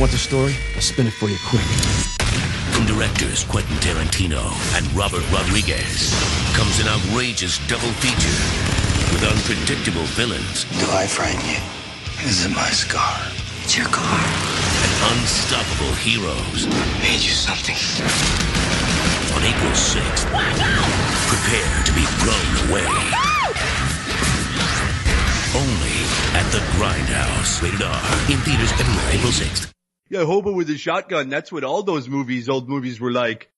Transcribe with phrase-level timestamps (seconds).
[0.00, 0.56] You want the story?
[0.74, 1.68] I'll spin it for you quick.
[2.72, 4.40] From directors Quentin Tarantino
[4.72, 6.16] and Robert Rodriguez
[6.56, 8.40] comes an outrageous double feature
[9.12, 11.60] with unpredictable villains Do I frighten you?
[12.24, 13.28] Is it my scar?
[13.60, 14.24] It's your car.
[14.80, 16.64] and unstoppable heroes.
[17.04, 17.76] Made you something.
[19.36, 20.24] On April 6th,
[21.28, 22.88] prepare to be blown away.
[25.52, 25.96] Only
[26.40, 27.60] at the Grindhouse.
[27.60, 28.00] Rated R.
[28.32, 29.70] In theaters everywhere April 6th.
[30.10, 31.28] Yeah, Hobo with a shotgun.
[31.28, 33.49] That's what all those movies, old movies were like.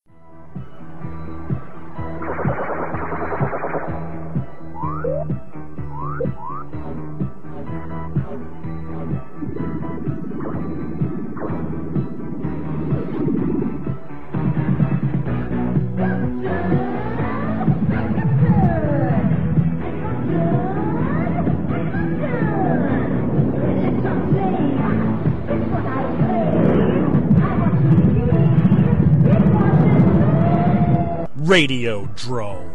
[31.53, 32.73] Radio Drone.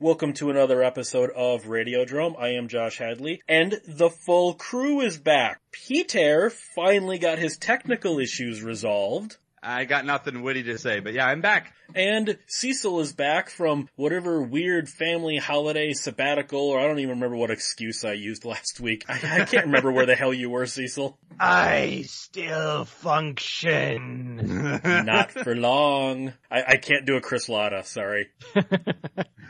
[0.00, 2.34] Welcome to another episode of Radio Radiodrome.
[2.36, 5.60] I am Josh Hadley, and the full crew is back.
[5.70, 11.26] Peter finally got his technical issues resolved, I got nothing witty to say, but yeah,
[11.26, 11.72] I'm back.
[11.94, 17.36] and Cecil is back from whatever weird family holiday sabbatical, or I don't even remember
[17.36, 19.04] what excuse I used last week.
[19.08, 21.16] I, I can't remember where the hell you were, Cecil.
[21.38, 24.80] I still function.
[24.84, 26.32] Not for long.
[26.50, 28.30] I, I can't do a Chris Latta, sorry.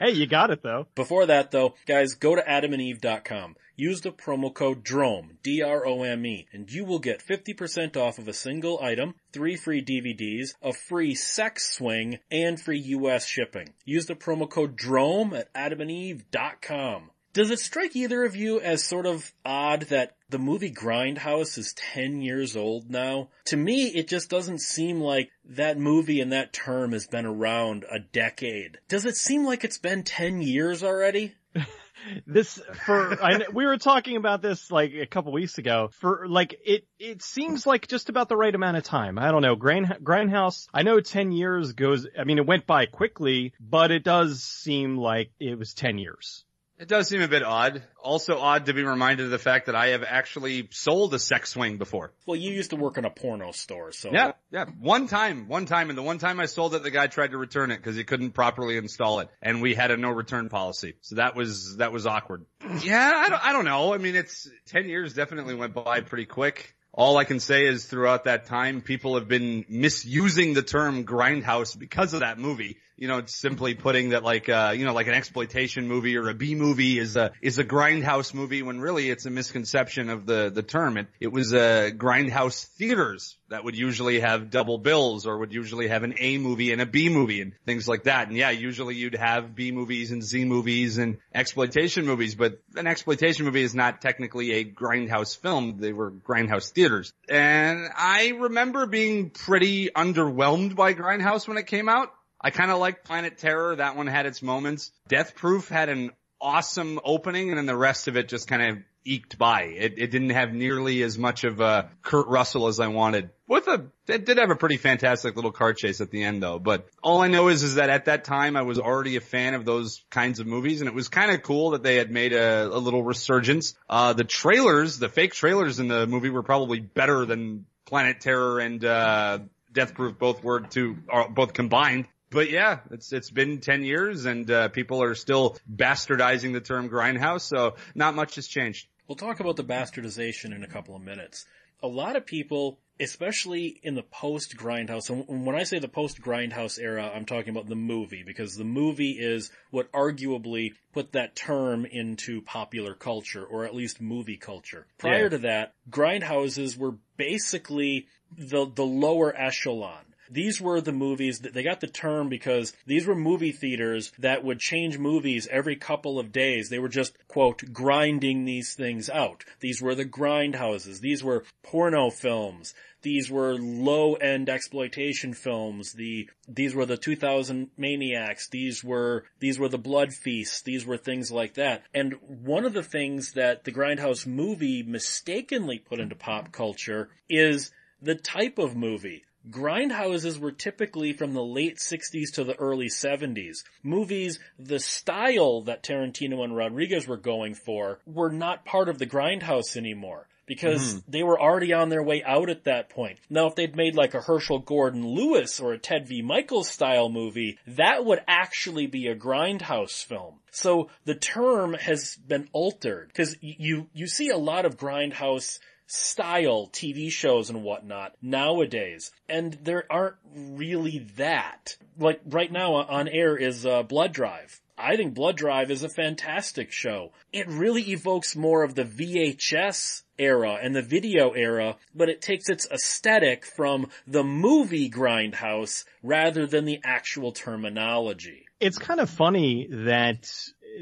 [0.01, 0.87] hey, you got it though.
[0.95, 3.57] Before that though, guys, go to adamandeve.com.
[3.77, 8.79] Use the promo code DROME, D-R-O-M-E, and you will get 50% off of a single
[8.83, 13.73] item, three free DVDs, a free sex swing, and free US shipping.
[13.85, 17.11] Use the promo code DROME at adamandeve.com.
[17.33, 21.73] Does it strike either of you as sort of odd that the movie Grindhouse is
[21.73, 23.31] 10 years old now?
[23.47, 27.87] To me, it just doesn't seem like that movie and that term has been around
[27.91, 28.79] a decade.
[28.89, 31.35] Does it seem like it's been 10 years already?
[32.27, 35.91] This for I, we were talking about this like a couple weeks ago.
[35.93, 39.19] For like it, it seems like just about the right amount of time.
[39.19, 39.57] I don't know.
[39.57, 40.67] Grind, Grindhouse.
[40.73, 42.07] I know ten years goes.
[42.19, 46.45] I mean, it went by quickly, but it does seem like it was ten years.
[46.83, 47.81] It does seem a bit odd.
[48.03, 51.51] Also odd to be reminded of the fact that I have actually sold a sex
[51.51, 52.13] swing before.
[52.27, 54.11] Well, you used to work in a porno store, so.
[54.13, 54.65] Yeah, yeah.
[54.81, 57.39] One time, one time, and the one time I sold it, the guy tried to
[57.39, 60.95] return it because he couldn't properly install it, and we had a no return policy.
[61.03, 62.47] So that was that was awkward.
[62.83, 63.95] Yeah, I don't, I don't know.
[63.95, 66.75] I mean, it's ten years definitely went by pretty quick.
[66.93, 71.79] All I can say is throughout that time, people have been misusing the term grindhouse
[71.79, 72.79] because of that movie.
[73.03, 76.35] You know, simply putting that like, uh, you know, like an exploitation movie or a
[76.35, 80.53] B movie is a, is a grindhouse movie when really it's a misconception of the,
[80.55, 80.97] the term.
[80.97, 85.89] It, it was, uh, grindhouse theaters that would usually have double bills or would usually
[85.89, 88.29] have an A movie and a B movie and things like that.
[88.29, 92.87] And yeah, usually you'd have B movies and Z movies and exploitation movies, but an
[92.87, 95.79] exploitation movie is not technically a grindhouse film.
[95.79, 97.13] They were grindhouse theaters.
[97.29, 102.13] And I remember being pretty underwhelmed by Grindhouse when it came out.
[102.43, 103.77] I kind of liked Planet Terror.
[103.77, 104.91] That one had its moments.
[105.09, 106.11] Death Proof had an
[106.41, 109.63] awesome opening and then the rest of it just kind of eked by.
[109.63, 113.31] It, it didn't have nearly as much of a Kurt Russell as I wanted.
[113.47, 116.59] With a, it did have a pretty fantastic little car chase at the end though.
[116.59, 119.55] But all I know is, is that at that time I was already a fan
[119.55, 122.33] of those kinds of movies and it was kind of cool that they had made
[122.33, 123.75] a, a little resurgence.
[123.89, 128.59] Uh, the trailers, the fake trailers in the movie were probably better than Planet Terror
[128.59, 129.39] and, uh,
[129.73, 132.07] Death Proof both were two, are both combined.
[132.33, 136.89] But yeah, it's it's been ten years, and uh, people are still bastardizing the term
[136.89, 137.43] grindhouse.
[137.43, 138.89] So not much has changed.
[139.07, 141.45] We'll talk about the bastardization in a couple of minutes.
[141.83, 146.23] A lot of people, especially in the post Grindhouse, and when I say the post
[146.23, 151.35] Grindhouse era, I'm talking about the movie, because the movie is what arguably put that
[151.35, 154.87] term into popular culture, or at least movie culture.
[154.99, 155.29] Prior Yeah.
[155.31, 158.07] to that, grindhouses were basically
[158.39, 160.05] the, the lower echelon.
[160.33, 164.43] These were the movies that they got the term because these were movie theaters that
[164.43, 166.71] would change movies every couple of days.
[166.71, 169.45] They were just, quote, grinding these things out.
[169.61, 171.01] These were the grind houses.
[171.01, 172.73] These were porno films.
[173.03, 175.93] These were low end exploitation films.
[175.93, 178.49] The, these were the 2000 maniacs.
[178.49, 180.63] These were, these were the blood feasts.
[180.63, 181.83] These were things like that.
[181.93, 187.71] And one of the things that the Grindhouse movie mistakenly put into pop culture is
[188.01, 193.65] the type of movie grindhouses were typically from the late 60s to the early 70s.
[193.83, 199.07] Movies, the style that Tarantino and Rodriguez were going for, were not part of the
[199.07, 201.11] grindhouse anymore because Mm-hmm.
[201.11, 203.19] they were already on their way out at that point.
[203.31, 206.21] Now, if they'd made like a Herschell Gordon Lewis or a Ted V.
[206.23, 210.35] Mikels style movie, that would actually be a grindhouse film.
[210.51, 215.61] So the term has been altered because you, you see a lot of grindhouse
[215.93, 221.77] style TV shows and whatnot nowadays, and there aren't really that.
[221.99, 224.61] Like right now on air is uh, Blood Drive.
[224.79, 227.13] I think Blood Drive is a fantastic show.
[227.33, 232.49] It really evokes more of the VHS era and the video era, but it takes
[232.49, 238.47] its aesthetic from the movie grindhouse rather than the actual terminology.
[238.61, 240.29] It's kind of funny that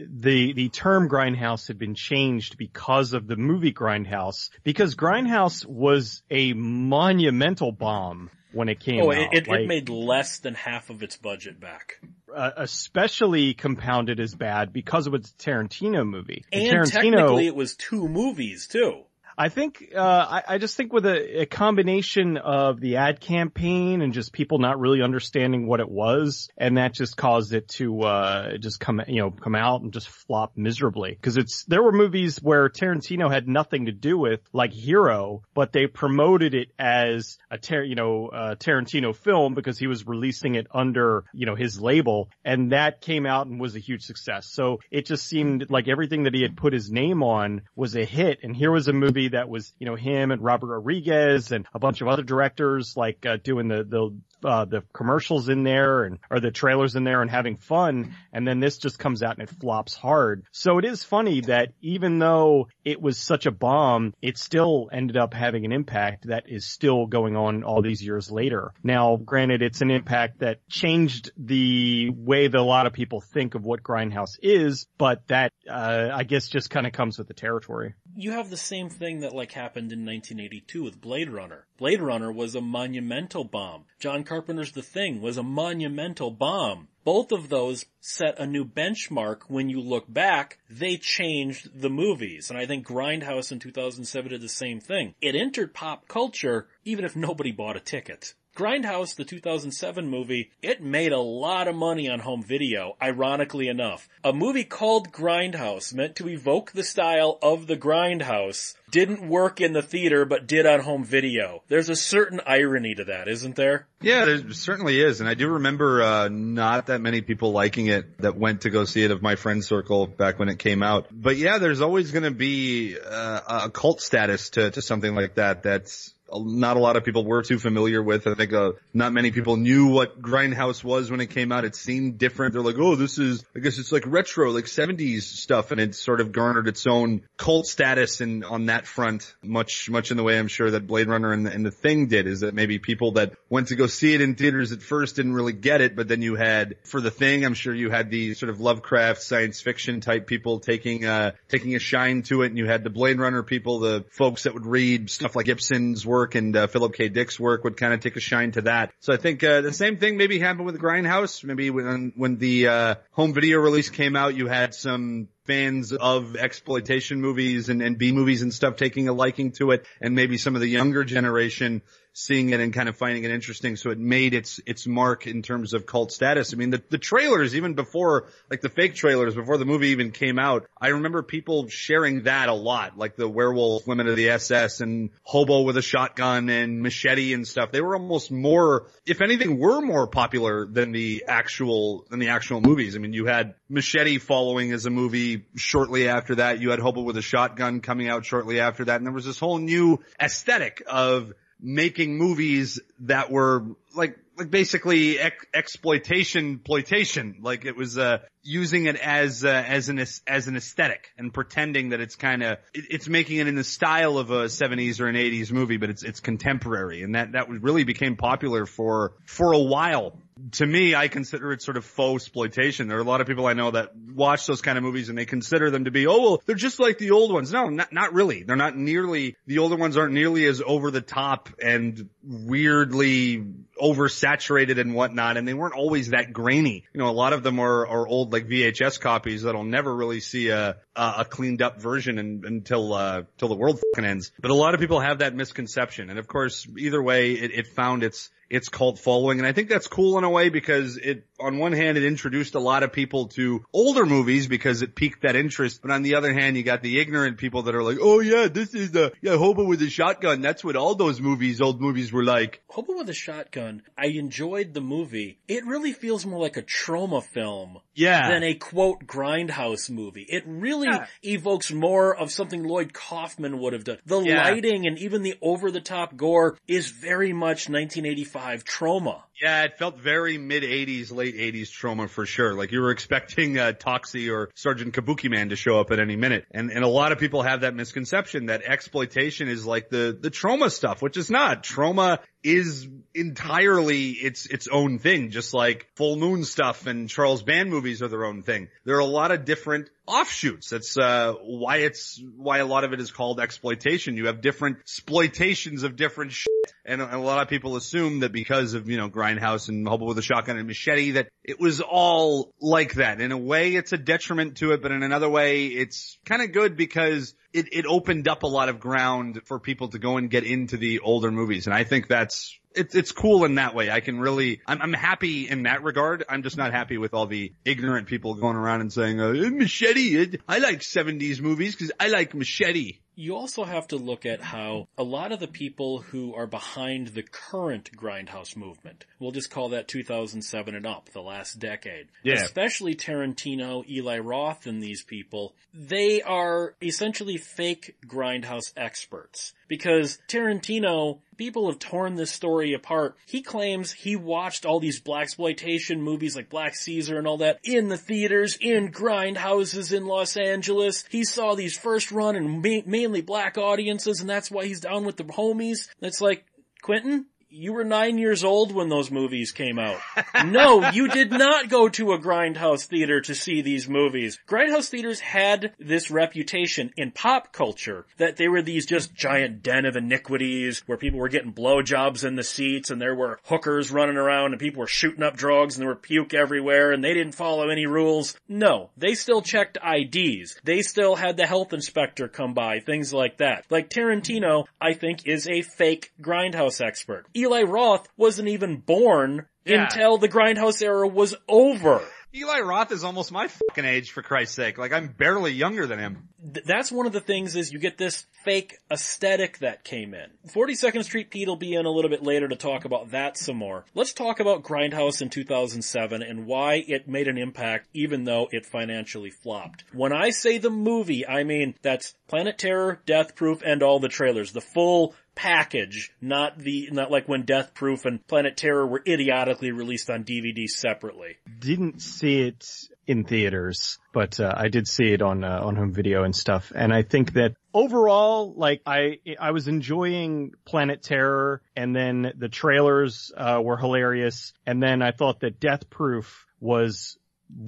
[0.08, 6.22] the the term grindhouse had been changed because of the movie Grindhouse because Grindhouse was
[6.30, 9.18] a monumental bomb when it came Oh, out.
[9.18, 12.00] it, it, Like, it made less than half of its budget back.
[12.34, 16.44] uh, especially compounded as bad because it was a Tarantino movie.
[16.52, 19.02] And Tarantino, technically it was two movies too.
[19.40, 24.02] I think, uh, I, I just think with a, a combination of the ad campaign
[24.02, 28.02] and just people not really understanding what it was, and that just caused it to,
[28.02, 31.18] uh, just come, you know, come out and just flop miserably.
[31.22, 35.72] Cause it's, there were movies where Tarantino had nothing to do with, like Hero, but
[35.72, 38.28] they promoted it as a Tar, you know,
[38.60, 43.24] Tarantino film because he was releasing it under, you know, his label, and that came
[43.24, 44.48] out and was a huge success.
[44.52, 48.04] So it just seemed like everything that he had put his name on was a
[48.04, 51.66] hit, and here was a movie that was, you know, him and Robert Rodriguez and
[51.74, 56.04] a bunch of other directors like uh, doing the the uh, the commercials in there
[56.04, 59.38] and or the trailers in there and having fun, and then this just comes out
[59.38, 60.44] and it flops hard.
[60.52, 65.16] So it is funny that even though it was such a bomb, it still ended
[65.16, 68.72] up having an impact that is still going on all these years later.
[68.82, 73.54] Now, granted, it's an impact that changed the way that a lot of people think
[73.54, 77.34] of what Grindhouse is, but that uh, I guess just kind of comes with the
[77.34, 77.94] territory.
[78.14, 81.66] You have the same thing that like happened in 1982 with Blade Runner.
[81.78, 83.84] Blade Runner was a monumental bomb.
[83.98, 86.86] John Carpenter's The Thing was a monumental bomb.
[87.02, 90.58] Both of those set a new benchmark when you look back.
[90.70, 92.48] They changed the movies.
[92.48, 95.16] And I think Grindhouse in 2007 did the same thing.
[95.20, 98.34] It entered pop culture even if nobody bought a ticket.
[98.60, 104.06] Grindhouse, the 2007 movie, it made a lot of money on home video, ironically enough.
[104.22, 109.72] A movie called Grindhouse, meant to evoke the style of the Grindhouse, didn't work in
[109.72, 111.62] the theater but did on home video.
[111.68, 113.86] There's a certain irony to that, isn't there?
[114.02, 118.18] Yeah, there certainly is, and I do remember uh, not that many people liking it
[118.18, 121.06] that went to go see it of my friend circle back when it came out.
[121.10, 125.36] But yeah, there's always going to be uh, a cult status to to something like
[125.36, 125.62] that.
[125.62, 128.26] That's not a lot of people were too familiar with.
[128.26, 131.64] I think uh, not many people knew what Grindhouse was when it came out.
[131.64, 132.52] It seemed different.
[132.52, 135.94] They're like, oh, this is, I guess it's like retro, like 70s stuff, and it
[135.94, 140.22] sort of garnered its own cult status and on that front, much, much in the
[140.22, 142.78] way I'm sure that Blade Runner and the, and the Thing did, is that maybe
[142.78, 145.96] people that went to go see it in theaters at first didn't really get it,
[145.96, 149.22] but then you had, for the Thing, I'm sure you had the sort of Lovecraft
[149.22, 152.90] science fiction type people taking, uh, taking a shine to it, and you had the
[152.90, 156.94] Blade Runner people, the folks that would read stuff like Gibson's work and uh, Philip
[156.94, 157.08] K.
[157.08, 158.92] Dick's work would kind of take a shine to that.
[159.00, 161.44] So I think uh, the same thing maybe happened with Grindhouse.
[161.44, 166.36] Maybe when when the uh, home video release came out, you had some fans of
[166.36, 170.38] exploitation movies and, and B movies and stuff taking a liking to it, and maybe
[170.38, 171.82] some of the younger generation
[172.12, 173.76] seeing it and kind of finding it interesting.
[173.76, 176.52] So it made its its mark in terms of cult status.
[176.52, 180.10] I mean, the the trailers even before like the fake trailers before the movie even
[180.10, 184.30] came out, I remember people sharing that a lot, like the werewolf women of the
[184.30, 187.72] SS and hobo with a shotgun and machete and stuff.
[187.72, 192.60] They were almost more, if anything, were more popular than the actual than the actual
[192.60, 192.96] movies.
[192.96, 196.60] I mean, you had Machete following as a movie shortly after that.
[196.60, 199.38] You had Hobo with a shotgun coming out shortly after that, and there was this
[199.38, 207.64] whole new aesthetic of making movies that were like like basically ex- exploitation exploitation like
[207.64, 212.00] it was uh using it as uh, as an as an aesthetic and pretending that
[212.00, 215.16] it's kind of it, it's making it in the style of a 70s or an
[215.16, 219.58] 80s movie but it's it's contemporary and that that really became popular for for a
[219.58, 220.16] while
[220.52, 222.88] to me, I consider it sort of faux exploitation.
[222.88, 225.18] There are a lot of people I know that watch those kind of movies and
[225.18, 227.52] they consider them to be, oh, well, they're just like the old ones.
[227.52, 228.42] No, not, not really.
[228.42, 233.44] They're not nearly, the older ones aren't nearly as over the top and weirdly
[233.80, 235.36] oversaturated and whatnot.
[235.36, 236.84] And they weren't always that grainy.
[236.92, 240.20] You know, a lot of them are, are old like VHS copies that'll never really
[240.20, 244.32] see a, a, cleaned up version in, until, uh, till the world fucking ends.
[244.40, 246.10] But a lot of people have that misconception.
[246.10, 249.38] And of course, either way, it, it found its, its cult following.
[249.38, 252.54] And I think that's cool in a way because it, on one hand, it introduced
[252.54, 255.80] a lot of people to older movies because it piqued that interest.
[255.82, 258.48] But on the other hand, you got the ignorant people that are like, oh yeah,
[258.48, 260.40] this is the, yeah, Hobo with a shotgun.
[260.40, 262.62] That's what all those movies, old movies were like.
[262.68, 265.38] Hobo with a Shotgun, I enjoyed the movie.
[265.48, 268.28] It really feels more like a Troma film Yeah.
[268.30, 270.26] than a quote grindhouse movie.
[270.28, 271.06] It really Yeah.
[271.22, 273.98] evokes more of something Lloyd Kaufman would have done.
[274.06, 274.44] The Yeah.
[274.44, 279.22] lighting and even the over the top gore is very much 1985 Troma.
[279.42, 282.54] Yeah, it felt very mid '80s, late '80s Troma for sure.
[282.54, 286.16] Like you were expecting uh, Toxie or Sergeant Kabuki Man to show up at any
[286.16, 290.16] minute, and and a lot of people have that misconception that exploitation is like the
[290.20, 291.62] the Troma stuff, which is not.
[291.62, 297.70] Troma is entirely its its own thing, just like Full Moon stuff and Charles Band
[297.70, 298.68] movies are their own thing.
[298.84, 300.70] There are a lot of different offshoots.
[300.70, 304.16] That's uh, why it's why a lot of it is called exploitation.
[304.16, 306.46] You have different exploitations of different shit.
[306.84, 310.18] And a lot of people assume that because of, you know, Grindhouse and Hobo with
[310.18, 313.20] a Shotgun and Machete, that it was all like that.
[313.20, 316.52] In a way, it's a detriment to it, but in another way, it's kind of
[316.52, 320.30] good because it, it opened up a lot of ground for people to go and
[320.30, 321.66] get into the older movies.
[321.66, 323.90] And I think that's, it's, it's cool in that way.
[323.90, 326.24] I can really, I'm, I'm happy in that regard.
[326.28, 330.38] I'm just not happy with all the ignorant people going around and saying, uh, Machete,
[330.48, 332.98] I like 70s movies because I like Machete.
[333.16, 337.08] You also have to look at how a lot of the people who are behind
[337.08, 342.34] the current grindhouse movement, we'll just call that 2007 and up, the last decade, Yeah.
[342.34, 349.52] especially Tarantino, Eli Roth and these people, they are essentially fake grindhouse experts.
[349.68, 353.16] Because Tarantino, people have torn this story apart.
[353.24, 357.88] He claims he watched all these blaxploitation movies like Black Caesar and all that in
[357.88, 361.02] the theaters, in grindhouses in Los Angeles.
[361.08, 365.06] He saw these first run and ma- mainly black audiences and that's why he's down
[365.06, 365.88] with the homies.
[366.02, 366.44] It's like,
[366.82, 369.98] Quentin, you were nine years old when those movies came out.
[370.46, 374.38] no, you did not go to a grindhouse theater to see these movies.
[374.48, 379.84] Grindhouse theaters had this reputation in pop culture that they were these just giant den
[379.84, 384.16] of iniquities where people were getting blowjobs in the seats and there were hookers running
[384.16, 387.34] around and people were shooting up drugs and there were puke everywhere and they didn't
[387.34, 388.36] follow any rules.
[388.48, 390.56] No, they still checked IDs.
[390.62, 393.64] They still had the health inspector come by, things like that.
[393.70, 397.26] Like Tarantino, I think is a fake grindhouse expert.
[397.40, 399.84] Eli Roth wasn't even born Yeah.
[399.84, 402.02] until the grindhouse era was over.
[402.32, 404.78] Eli Roth is almost my fucking age for Christ's sake.
[404.78, 406.28] Like I'm barely younger than him.
[406.54, 410.30] Th- that's one of the things is you get this fake aesthetic that came in.
[410.48, 413.56] 42nd Street Pete will be in a little bit later to talk about that some
[413.56, 413.84] more.
[413.94, 418.64] Let's talk about Grindhouse in 2007 and why it made an impact even though it
[418.64, 419.82] financially flopped.
[419.92, 424.08] When I say the movie, I mean that's Planet Terror, Death Proof, and all the
[424.08, 424.52] trailers.
[424.52, 429.70] The full package, not the, not like when Death Proof and Planet Terror were idiotically
[429.72, 431.36] released on DVD separately.
[431.58, 432.66] Didn't see it
[433.06, 436.72] in theaters, but uh, I did see it on uh, on home video and stuff.
[436.74, 442.48] And I think that overall, like I I was enjoying Planet Terror, and then the
[442.48, 447.18] trailers uh, were hilarious, and then I thought that Death Proof was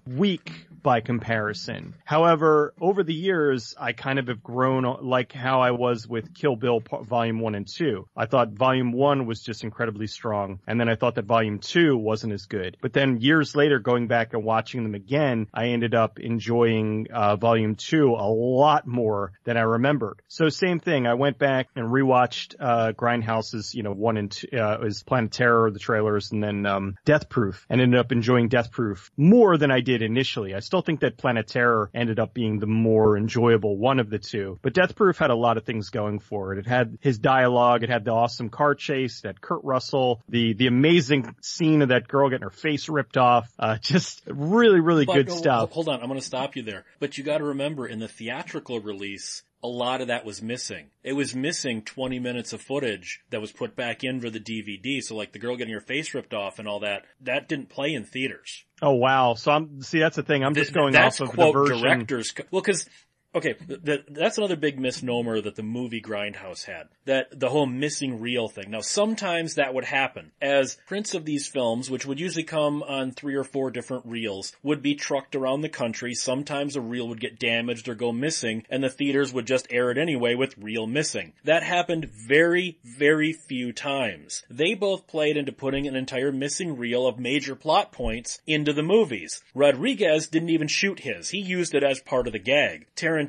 [0.06, 1.94] weak by comparison.
[2.04, 6.56] However, over the years, I kind of have grown like how I was with Kill
[6.56, 8.08] Bill Volume 1 and 2.
[8.16, 11.96] I thought Volume 1 was just incredibly strong, and then I thought that Volume 2
[11.96, 12.76] wasn't as good.
[12.82, 17.36] But then years later, going back and watching them again, I ended up enjoying uh,
[17.36, 20.20] Volume 2 a lot more than I remembered.
[20.28, 24.48] So same thing, I went back and rewatched uh, Grindhouse's, you know, 1 and 2,
[24.58, 28.70] uh, Planet Terror, the trailers, and then um, Death Proof, and ended up enjoying Death
[28.72, 30.54] Proof more than I did initially.
[30.54, 34.18] I still think that Planet Terror ended up being the more enjoyable one of the
[34.18, 36.60] two, but Death Proof had a lot of things going for it.
[36.60, 40.66] It had his dialogue, it had the awesome car chase, that Kurt Russell, the the
[40.66, 45.14] amazing scene of that girl getting her face ripped off, uh, just really really But-
[45.14, 45.72] good oh, stuff.
[45.72, 46.84] Hold on, I'm going to stop you there.
[47.00, 50.90] But you got to remember, in the theatrical release, a lot of that was missing.
[51.04, 55.00] It was missing 20 minutes of footage that was put back in for the DVD.
[55.00, 57.94] So like the girl getting her face ripped off and all that, that didn't play
[57.94, 58.64] in theaters.
[58.80, 59.34] Oh wow!
[59.34, 60.42] So I'm see that's the thing.
[60.44, 61.78] I'm just going off of quote the version.
[61.78, 62.34] director's.
[62.50, 62.88] Well, because
[63.34, 66.88] okay, th- th- that's another big misnomer that the movie Grindhouse had.
[67.06, 68.70] That the whole missing reel thing.
[68.70, 73.12] Now, sometimes that would happen as prints of these films, which would usually come on
[73.12, 76.14] three or four different reels, would be trucked around the country.
[76.14, 79.90] Sometimes a reel would get damaged or go missing, and the theaters would just air
[79.90, 81.32] it anyway with reel missing.
[81.44, 84.44] That happened very, very few times.
[84.50, 88.82] They both played into putting an entire missing reel of major plot points into the
[88.82, 89.42] movies.
[89.54, 91.30] Rodriguez didn't even shoot his.
[91.30, 92.86] He used it as part of the gag.
[92.96, 93.21] Tarantino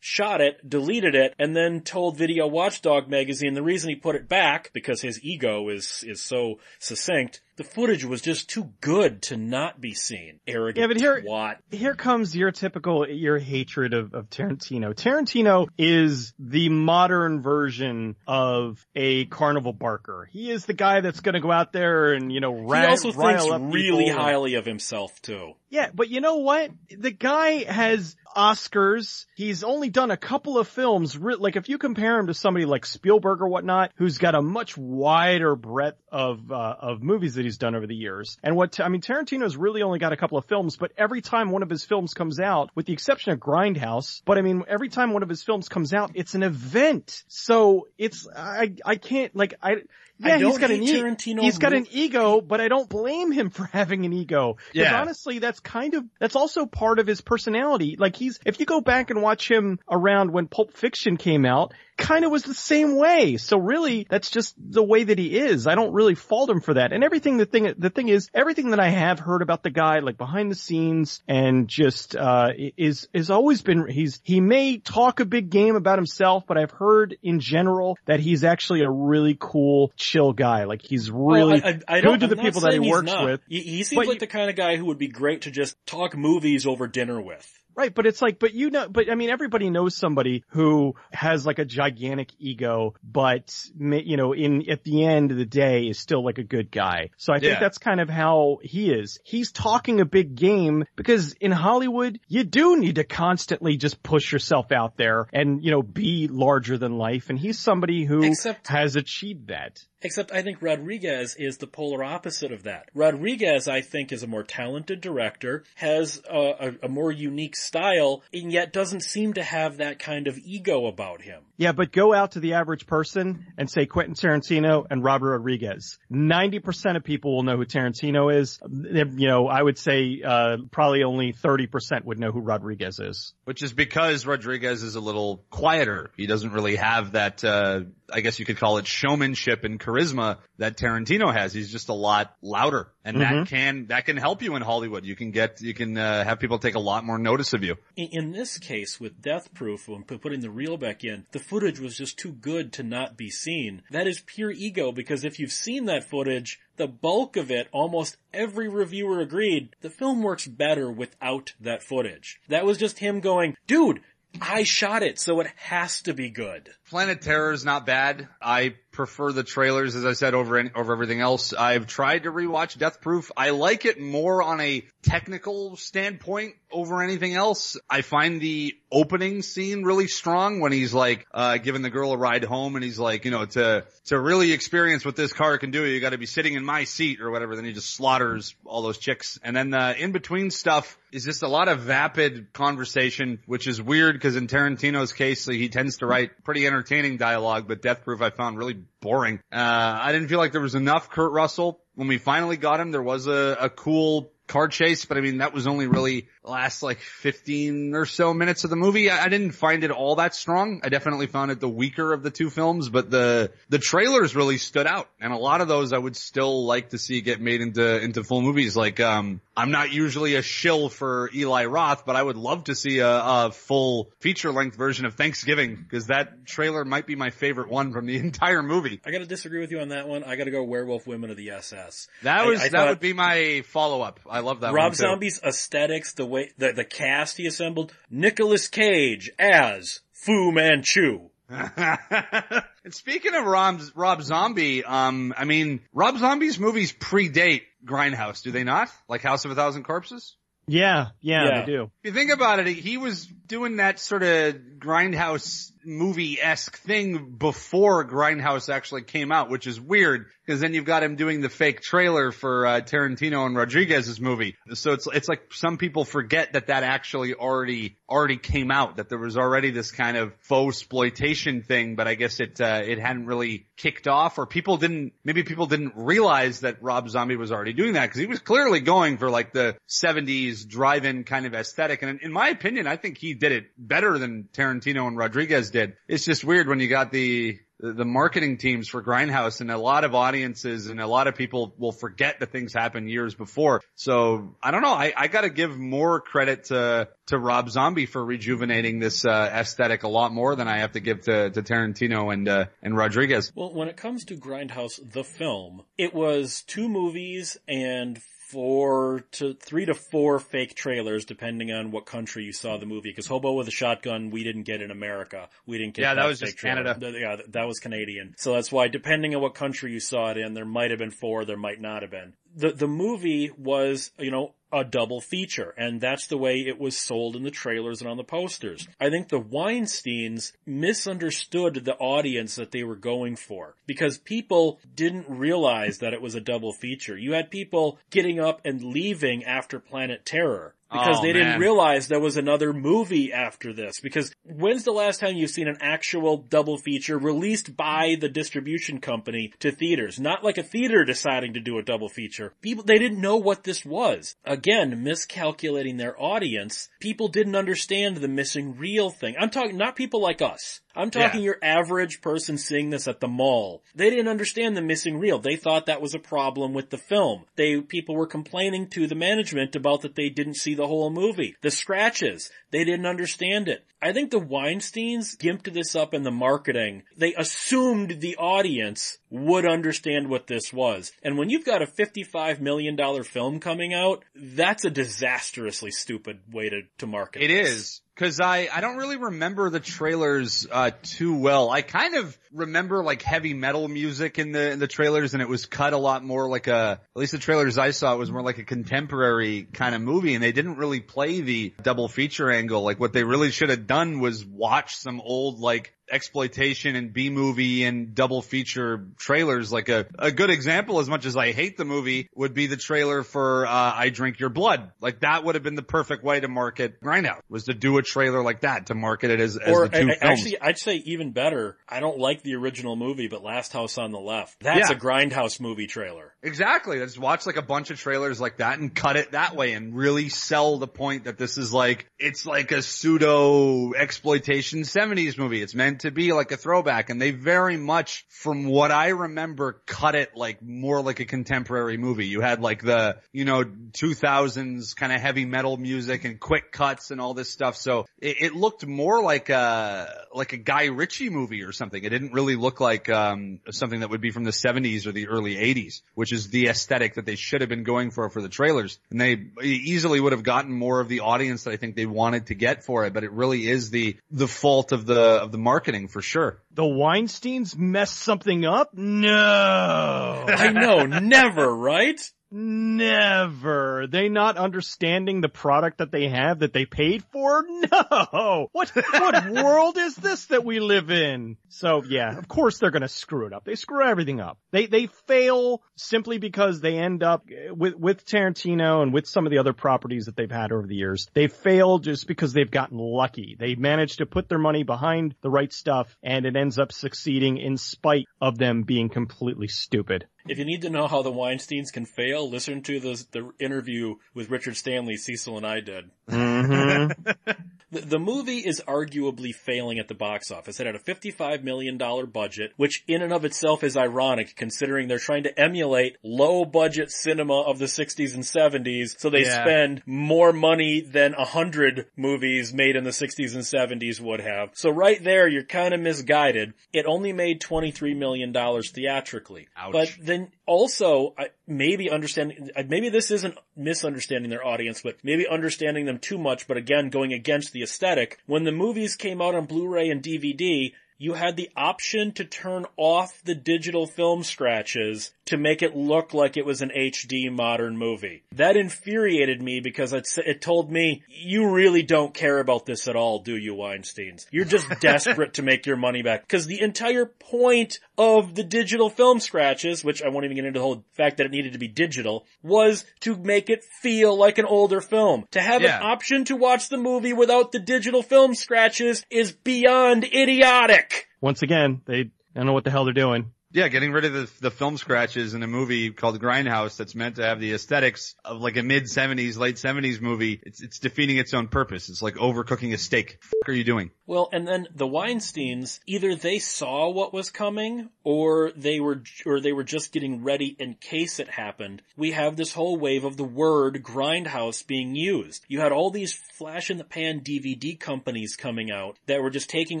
[0.00, 4.28] shot it, deleted it, and then told Video Watchdog magazine the reason he put it
[4.28, 9.36] back, because his ego is, is so succinct, the footage was just too good to
[9.36, 10.40] not be seen.
[10.46, 11.56] Arrogant Yeah, but here- twat.
[11.70, 14.94] Here comes your typical, your hatred of, of Tarantino.
[14.94, 20.28] Tarantino is the modern version of a carnival barker.
[20.32, 23.48] He is the guy that's gonna go out there and, you know, He also rile
[23.58, 24.20] thinks really people.
[24.20, 25.52] highly of himself too.
[25.70, 26.70] Yeah, but you know what?
[26.90, 29.24] The guy has Oscars.
[29.36, 31.16] He's only done a couple of films.
[31.16, 34.76] Like if you compare him to somebody like Spielberg or whatnot, who's got a much
[34.76, 38.36] wider breadth of uh, of movies that he's done over the years.
[38.42, 41.50] And what I mean, Tarantino's really only got a couple of films, but every time
[41.50, 44.90] one of his films comes out, with the exception of Grindhouse, but I mean, every
[44.90, 47.24] time one of his films comes out, it's an event.
[47.28, 49.76] So it's I I can't like I.
[50.18, 53.50] Yeah, he's got an e- Tarantino he's got an ego, but I don't blame him
[53.50, 54.58] for having an ego.
[54.72, 55.00] Yeah.
[55.00, 57.96] honestly, that's kind of that's also part of his personality.
[57.98, 61.72] Like he's if you go back and watch him around when Pulp Fiction came out,
[62.02, 63.36] kind of was the same way.
[63.36, 65.66] So really, that's just the way that he is.
[65.66, 66.92] I don't really fault him for that.
[66.92, 70.00] And everything the thing the thing is, everything that I have heard about the guy,
[70.00, 75.20] like behind the scenes and just uh is is always been he's he may talk
[75.20, 79.36] a big game about himself, but I've heard in general that he's actually a really
[79.38, 80.64] cool, chill guy.
[80.64, 83.06] Like he's really Well, I, I, I good to I'm the people that he works
[83.12, 83.24] not.
[83.24, 83.40] with.
[83.48, 85.50] He, he seems But like you- the kind of guy who would be great to
[85.50, 87.60] just talk movies over dinner with.
[87.74, 91.46] Right, but it's like, but you know, but I mean, everybody knows somebody who has
[91.46, 95.84] like a gigantic ego, but ma- you know, in at the end of the day,
[95.88, 97.10] is still like a good guy.
[97.16, 97.60] So I think Yeah.
[97.60, 99.18] that's kind of how he is.
[99.24, 104.32] He's talking a big game because in Hollywood, you do need to constantly just push
[104.32, 107.30] yourself out there and you know be larger than life.
[107.30, 109.82] And he's somebody who Except- has achieved that.
[110.02, 112.90] Except I think Rodriguez is the polar opposite of that.
[112.94, 118.22] Rodriguez, I think, is a more talented director, has a, a, a more unique style,
[118.32, 121.42] and yet doesn't seem to have that kind of ego about him.
[121.56, 125.98] Yeah, but go out to the average person and say Quentin Tarantino and Robert Rodriguez.
[126.10, 128.58] 90% of people will know who Tarantino is.
[128.68, 133.34] You know, I would say, uh, probably only 30% would know who Rodriguez is.
[133.44, 136.12] Which is because Rodriguez is a little quieter.
[136.16, 137.80] He doesn't really have that, uh,
[138.12, 141.52] I guess you could call it showmanship and charisma that Tarantino has.
[141.52, 142.92] He's just a lot louder.
[143.04, 145.04] And that can, that can help you in Hollywood.
[145.04, 147.76] You can get, you can, uh, have people take a lot more notice of you.
[147.96, 151.80] In, in this case, with Death Proof, when putting the reel back in, the footage
[151.80, 153.82] was just too good to not be seen.
[153.90, 158.16] That is pure ego, because if you've seen that footage, the bulk of it, almost
[158.32, 162.40] every reviewer agreed, the film works better without that footage.
[162.48, 164.00] That was just him going, dude,
[164.40, 166.70] I shot it, so it has to be good.
[166.92, 168.28] Planet Terror is not bad.
[168.42, 171.54] I prefer the trailers, as I said, over any, over everything else.
[171.54, 173.32] I've tried to rewatch Death Proof.
[173.34, 177.78] I like it more on a technical standpoint over anything else.
[177.88, 182.18] I find the opening scene really strong when he's like, uh, giving the girl a
[182.18, 185.70] ride home and he's like, you know, to, to really experience what this car can
[185.70, 187.56] do, you gotta be sitting in my seat or whatever.
[187.56, 189.38] Then he just slaughters all those chicks.
[189.42, 193.80] And then the in between stuff is just a lot of vapid conversation, which is
[193.80, 196.81] weird because in Tarantino's case, he tends to write pretty entertaining
[197.16, 199.40] dialogue, but Death Proof I found really boring.
[199.52, 201.80] Uh, I didn't feel like there was enough Kurt Russell.
[201.94, 205.38] When we finally got him, there was a, a cool car chase, but I mean,
[205.38, 209.10] that was only really the last like 15 or so minutes of the movie.
[209.10, 210.80] I, I didn't find it all that strong.
[210.84, 214.58] I definitely found it the weaker of the two films, but the, the trailers really
[214.58, 215.08] stood out.
[215.20, 218.22] And a lot of those I would still like to see get made into, into
[218.24, 218.76] full movies.
[218.76, 222.74] Like, um, I'm not usually a shill for Eli Roth, but I would love to
[222.74, 227.30] see a, a full feature length version of Thanksgiving because that trailer might be my
[227.30, 229.00] favorite one from the entire movie.
[229.06, 230.24] I gotta disagree with you on that one.
[230.24, 232.08] I gotta go Werewolf Women of the SS.
[232.22, 234.20] That I- was, I that thought- would be my follow up.
[234.28, 234.96] I love that Rob one too.
[234.98, 241.28] Zombie's aesthetics, the way, the, the cast he assembled, Nicolas Cage as Fu Manchu.
[241.48, 248.50] and speaking of Rob, Rob Zombie, um, I mean, Rob Zombie's movies predate Grindhouse, do
[248.52, 248.88] they not?
[249.08, 250.36] Like House of a Thousand Corpses?
[250.66, 251.60] Yeah, yeah, Yeah.
[251.60, 251.82] they do.
[252.02, 258.06] If you think about it, he was doing that sort of Grindhouse movie-esque thing before
[258.06, 261.80] Grindhouse actually came out, which is weird because then you've got him doing the fake
[261.80, 264.56] trailer for uh, Tarantino and Rodriguez's movie.
[264.74, 269.08] So it's it's like some people forget that that actually already already came out, that
[269.08, 272.98] there was already this kind of faux exploitation thing, but I guess it uh, it
[272.98, 277.52] hadn't really kicked off, or people didn't maybe people didn't realize that Rob Zombie was
[277.52, 281.54] already doing that because he was clearly going for like the 70s drive-in kind of
[281.54, 285.16] aesthetic, and in, in my opinion, I think he did it better than Tarantino and
[285.16, 285.94] Rodriguez did.
[286.08, 290.04] It's just weird when you got the the marketing teams for Grindhouse and a lot
[290.04, 293.82] of audiences and a lot of people will forget that things happened years before.
[293.96, 294.92] So I don't know.
[294.92, 300.04] I, I gotta give more credit to, to Rob Zombie for rejuvenating this, uh, aesthetic
[300.04, 303.52] a lot more than I have to give to, to Tarantino and, uh, and Rodriguez.
[303.52, 308.20] Well, when it comes to Grindhouse, the film, it was two movies and
[308.52, 313.10] four to three to four fake trailers, depending on what country you saw the movie.
[313.10, 315.48] Because Hobo with a Shotgun, we didn't get in America.
[315.66, 316.84] We didn't get Yeah, that that was just trailer.
[316.84, 317.18] Canada.
[317.18, 318.34] Yeah, that was Canadian.
[318.36, 321.10] So that's why, depending on what country you saw it in, there might have been
[321.10, 322.34] four, there might not have been.
[322.54, 326.96] The the movie was, you know, a double feature, and that's the way it was
[326.96, 328.88] sold in the trailers and on the posters.
[328.98, 335.28] I think the Weinsteins misunderstood the audience that they were going for because people didn't
[335.28, 337.18] realize that it was a double feature.
[337.18, 341.60] You had people getting up and leaving after Planet Terror because Oh, they didn't man.
[341.60, 344.00] realize there was another movie after this.
[344.00, 349.00] Because when's the last time you've seen an actual double feature released by the distribution
[349.00, 350.20] company to theaters?
[350.20, 352.52] Not like a theater deciding to do a double feature.
[352.60, 354.36] People, they didn't know what this was.
[354.44, 356.88] Again, miscalculating their audience.
[357.00, 359.34] People didn't understand the missing reel thing.
[359.38, 360.80] I'm talking, not people like us.
[360.94, 361.44] I'm talking Yeah.
[361.46, 363.82] your average person seeing this at the mall.
[363.94, 365.38] They didn't understand the missing reel.
[365.38, 367.44] They thought that was a problem with the film.
[367.56, 371.56] They, people were complaining to the management about that they didn't see the whole movie.
[371.62, 373.84] The scratches, they didn't understand it.
[374.04, 377.04] I think the Weinsteins gimped this up in the marketing.
[377.16, 381.12] They assumed the audience would understand what this was.
[381.22, 386.68] And when you've got a $55 million film coming out, that's a disastrously stupid way
[386.68, 387.68] to, to market It this.
[387.70, 388.00] is.
[388.16, 391.70] Cause I, I don't really remember the trailers, uh, too well.
[391.70, 395.48] I kind of remember like heavy metal music in the, in the trailers and it
[395.48, 398.30] was cut a lot more like a, at least the trailers I saw, it was
[398.30, 402.50] more like a contemporary kind of movie and they didn't really play the double feature
[402.50, 402.82] angle.
[402.82, 407.30] Like what they really should have done was watch some old like exploitation and B
[407.30, 409.72] movie and double feature trailers.
[409.72, 412.76] Like a, a good example, as much as I hate the movie, would be the
[412.76, 414.92] trailer for, uh, I Drink Your Blood.
[415.00, 418.02] Like that would have been the perfect way to market Grindhouse, was to do a
[418.02, 420.18] trailer like that to market it as, as Or the two I- films.
[420.20, 421.76] actually, I'd say even better.
[421.88, 424.56] I don't like the original movie, but Last House on the Left.
[424.60, 424.96] That's Yeah.
[424.96, 426.34] a Grindhouse movie trailer.
[426.42, 426.98] Exactly.
[426.98, 429.94] Just watch like a bunch of trailers like that and cut it that way and
[429.96, 435.62] really sell the point that this is like, it's like a pseudo exploitation 70s movie.
[435.62, 439.80] It's meant to be like a throwback and they very much, from what I remember,
[439.86, 442.26] cut it like more like a contemporary movie.
[442.26, 447.10] You had like the, you know, 2000s kind of heavy metal music and quick cuts
[447.10, 447.76] and all this stuff.
[447.76, 452.02] So it, it looked more like a, like a Guy Ritchie movie or something.
[452.02, 455.28] It didn't really look like, um, something that would be from the 70s or the
[455.28, 458.48] early 80s, which is the aesthetic that they should have been going for for the
[458.48, 458.98] trailers.
[459.10, 462.46] And they easily would have gotten more of the audience that I think they wanted
[462.46, 465.58] to get for it, but it really is the, the fault of the, of the
[465.82, 466.62] marketing for sure.
[466.70, 468.94] The Weinsteins messed something up?
[468.94, 470.44] No.
[470.48, 472.20] I know, never, right?
[472.54, 474.06] Never.
[474.06, 477.64] They not understanding the product that they have that they paid for?
[477.92, 478.68] No.
[478.72, 481.56] What what world is this that we live in?
[481.68, 483.64] So yeah, of course they're gonna screw it up.
[483.64, 484.58] They screw everything up.
[484.70, 489.50] They they fail simply because they end up with with Tarantino and with some of
[489.50, 491.28] the other properties that they've had over the years.
[491.32, 493.56] They fail just because they've gotten lucky.
[493.58, 497.56] They managed to put their money behind the right stuff and it ends up succeeding
[497.56, 500.26] in spite of them being completely stupid.
[500.48, 504.16] If you need to know how the Weinsteins can fail, listen to the, the interview
[504.34, 506.10] with Richard Stanley Cecil and I did.
[506.28, 507.52] Mm-hmm.
[507.92, 510.80] The, the movie is arguably failing at the box office.
[510.80, 515.18] It had a $55 million budget, which in and of itself is ironic considering they're
[515.18, 519.62] trying to emulate low budget cinema of the 60s and 70s, so they Yeah.
[519.62, 524.70] spend more money than a hundred movies made in the 60s and 70s would have.
[524.72, 526.72] So right there, you're kind of misguided.
[526.92, 529.68] It only made $23 million theatrically.
[529.76, 529.92] Ouch.
[529.92, 536.06] But then also, I- maybe understanding, maybe this isn't misunderstanding their audience, but maybe understanding
[536.06, 538.38] them too much, but again, going against the aesthetic.
[538.46, 542.84] When the movies came out on Blu-ray and DVD, you had the option to turn
[542.96, 547.96] off the digital film scratches to make it look like it was an HD modern
[547.98, 548.44] movie.
[548.52, 553.16] That infuriated me because it, it told me, you really don't care about this at
[553.16, 554.46] all, do you, Weinsteins?
[554.50, 556.42] You're just desperate to make your money back.
[556.42, 560.78] Because the entire point of the digital film scratches, which I won't even get into
[560.78, 564.58] the whole fact that it needed to be digital, was to make it feel like
[564.58, 565.46] an older film.
[565.52, 565.96] To have Yeah.
[565.98, 571.26] an option to watch the movie without the digital film scratches is beyond idiotic.
[571.40, 573.52] Once again, they I don't know what the hell they're doing.
[573.72, 577.36] Yeah, getting rid of the, the film scratches in a movie called Grindhouse that's meant
[577.36, 580.60] to have the aesthetics of like a mid seventies, late seventies movie.
[580.62, 582.10] It's, it's defeating its own purpose.
[582.10, 583.38] It's like overcooking a steak.
[583.42, 584.10] F- are you doing?
[584.26, 589.60] Well, and then the Weinsteins, either they saw what was coming or they were, or
[589.60, 592.02] they were just getting ready in case it happened.
[592.16, 595.64] We have this whole wave of the word grindhouse being used.
[595.68, 599.70] You had all these flash in the pan DVD companies coming out that were just
[599.70, 600.00] taking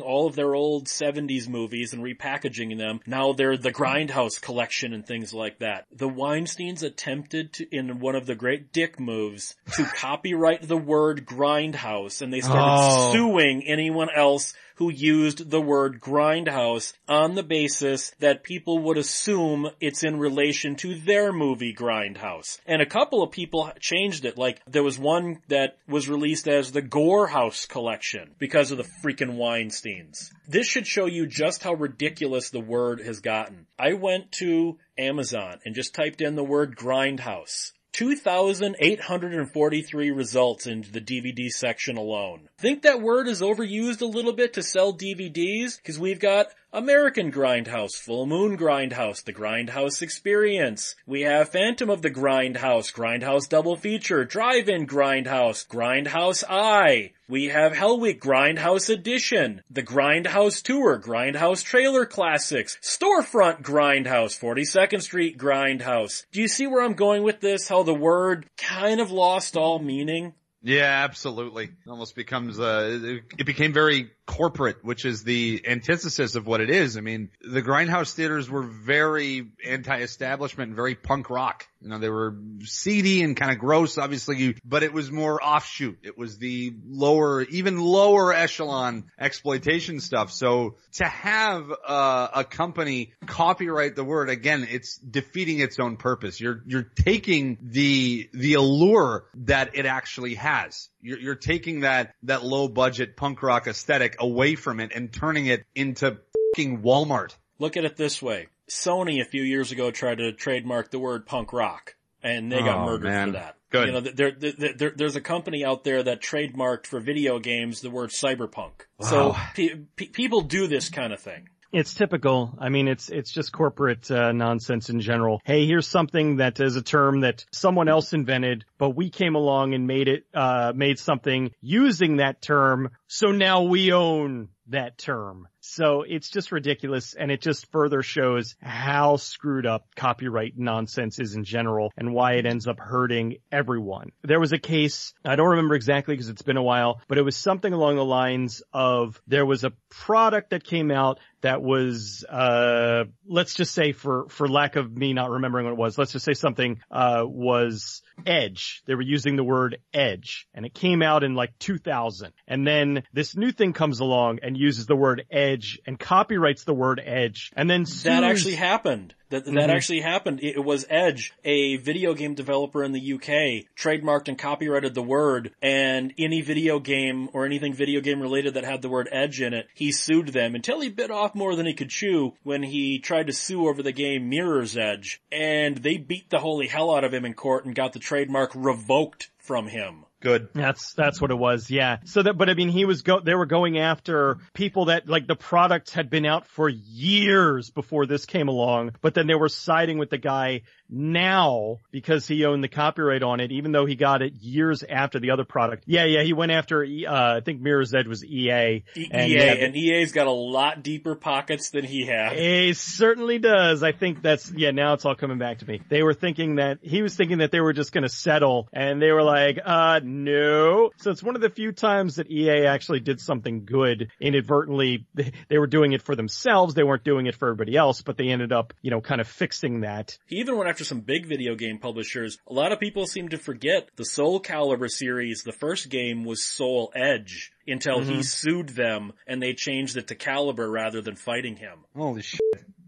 [0.00, 3.00] all of their old 70s movies and repackaging them.
[3.06, 5.86] Now they're the grindhouse collection and things like that.
[5.92, 11.24] The Weinsteins attempted to, in one of the great dick moves, to copyright the word
[11.26, 13.12] grindhouse and they started Oh.
[13.12, 19.70] suing anyone else who used the word grindhouse on the basis that people would assume
[19.80, 22.58] it's in relation to their movie Grindhouse.
[22.66, 26.72] And a couple of people changed it, like there was one that was released as
[26.72, 30.30] the Gore House collection because of the freaking Weinsteins.
[30.48, 33.66] This should show you just how ridiculous the word has gotten.
[33.78, 37.70] I went to Amazon and just typed in the word Grindhouse.
[37.92, 42.48] 2,843 results in the DVD section alone.
[42.58, 45.82] Think that word is overused a little bit to sell DVDs?
[45.84, 50.96] Cause we've got American Grindhouse, Full Moon Grindhouse, The Grindhouse Experience.
[51.04, 57.12] We have Phantom of the Grindhouse, Grindhouse Double Feature, Drive-In Grindhouse, Grindhouse Eye.
[57.28, 65.02] We have Hell Week Grindhouse Edition, The Grindhouse Tour, Grindhouse Trailer Classics, Storefront Grindhouse, 42nd
[65.02, 66.24] Street Grindhouse.
[66.32, 67.68] Do you see where I'm going with this?
[67.68, 70.32] How the word kind of lost all meaning?
[70.62, 71.64] Yeah, absolutely.
[71.64, 76.60] It almost becomes, uh, it, it became very corporate, which is the antithesis of what
[76.60, 76.96] it is.
[76.96, 81.66] I mean, the grindhouse theaters were very anti-establishment and very punk rock.
[81.80, 85.98] You know, they were seedy and kind of gross, obviously, but it was more offshoot.
[86.04, 90.30] It was the lower, even lower echelon exploitation stuff.
[90.32, 96.40] So to have uh, a company copyright the word again, it's defeating its own purpose.
[96.40, 100.88] You're you're taking the the allure that it actually has.
[101.02, 105.46] You're, you're taking that that low budget punk rock aesthetic away from it and turning
[105.46, 106.18] it into
[106.54, 107.34] fucking Walmart.
[107.58, 108.46] Look at it this way.
[108.70, 112.78] Sony a few years ago tried to trademark the word punk rock and they got
[112.78, 113.28] Oh, murdered man.
[113.28, 113.56] for that.
[113.70, 113.86] Good.
[113.86, 117.80] You know, there, there, there, there's a company out there that trademarked for video games
[117.80, 118.72] the word cyberpunk.
[119.00, 121.48] So pe- pe- people do this kind of thing.
[121.72, 122.54] It's typical.
[122.58, 125.40] I mean, it's it's just corporate uh, nonsense in general.
[125.44, 129.72] Hey, here's something that is a term that someone else invented, but we came along
[129.72, 132.90] and made it uh, made something using that term.
[133.06, 135.48] So now we own that term.
[135.60, 141.34] So it's just ridiculous, and it just further shows how screwed up copyright nonsense is
[141.34, 144.10] in general, and why it ends up hurting everyone.
[144.22, 147.22] There was a case I don't remember exactly because it's been a while, but it
[147.22, 152.24] was something along the lines of there was a product that came out that was
[152.28, 156.12] uh let's just say for for lack of me not remembering what it was let's
[156.12, 158.82] just say something uh was edge.
[158.86, 163.02] They were using the word edge and it came out in like 2000 and then
[163.12, 167.50] this new thing comes along and uses the word edge and copyrights the word edge.
[167.56, 169.14] And then That actually happened.
[169.32, 169.68] That, that Mhm.
[169.70, 170.40] actually happened.
[170.42, 175.52] It was Edge, a video game developer in the UK, trademarked and copyrighted the word,
[175.62, 179.54] and any video game or anything video game related that had the word Edge in
[179.54, 182.98] it, he sued them until he bit off more than he could chew when he
[182.98, 187.02] tried to sue over the game Mirror's Edge, and they beat the holy hell out
[187.02, 190.04] of him in court and got the trademark revoked from him.
[190.22, 190.50] Good.
[190.54, 191.98] That's that's what it was, yeah.
[192.04, 193.18] So that, but I mean, he was go.
[193.18, 198.06] They were going after people that like the product had been out for years before
[198.06, 202.62] this came along, but then they were siding with the guy now because he owned
[202.62, 205.84] the copyright on it, even though he got it years after the other product.
[205.86, 206.22] Yeah, yeah.
[206.22, 206.84] He went after.
[206.84, 208.84] Uh, I think Mirror's Edge was EA.
[208.96, 212.36] E- And EA, yeah, and EA's got a lot deeper pockets than he had.
[212.36, 213.82] He certainly does.
[213.82, 215.80] I think that's, yeah, now it's all coming back to me.
[215.88, 219.10] They were thinking that, he was thinking that they were just gonna settle, and they
[219.12, 220.90] were like, uh, no.
[220.98, 225.06] So it's one of the few times that EA actually did something good inadvertently.
[225.14, 228.16] They, they were doing it for themselves, they weren't doing it for everybody else, but
[228.16, 230.18] they ended up, you know, kind of fixing that.
[230.26, 232.38] He even went after some big video game publishers.
[232.46, 235.42] A lot of people seem to forget the Soul Calibur series.
[235.42, 238.20] The first game was Soul Edge until he mm-hmm.
[238.22, 241.80] sued them and they changed it to Calibur rather than fighting him.
[241.96, 242.40] Holy shit.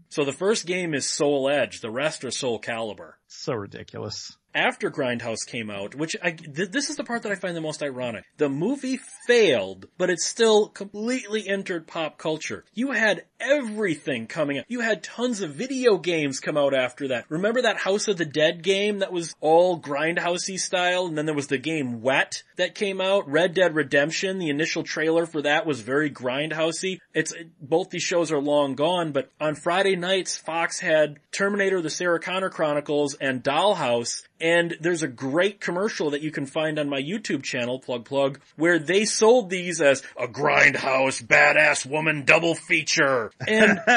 [0.09, 1.81] So the first game is Soul Edge.
[1.81, 3.13] The rest are Soul Calibur.
[3.27, 4.37] So ridiculous.
[4.55, 7.61] after Grindhouse came out, which I, th- this is the part that I find the
[7.61, 8.23] most ironic.
[8.37, 12.63] The movie failed, but it still completely entered pop culture.
[12.73, 14.65] You had everything coming out.
[14.69, 17.25] You had tons of video games come out after that.
[17.27, 21.05] Remember that House of the Dead game that was all Grindhousey style?
[21.05, 23.29] And then there was the game Wet that came out.
[23.29, 26.99] Red Dead Redemption, the initial trailer for that was very Grindhousey.
[27.13, 31.89] It's, both these shows are long gone, but on Friday nights, Fox had Terminator, the
[31.89, 36.87] Sarah Connor Chronicles, and Dollhouse, and there's a great commercial that you can find on
[36.87, 42.53] my YouTube channel, plug plug, where they sold these as a grindhouse badass woman double
[42.53, 43.31] feature.
[43.47, 43.79] And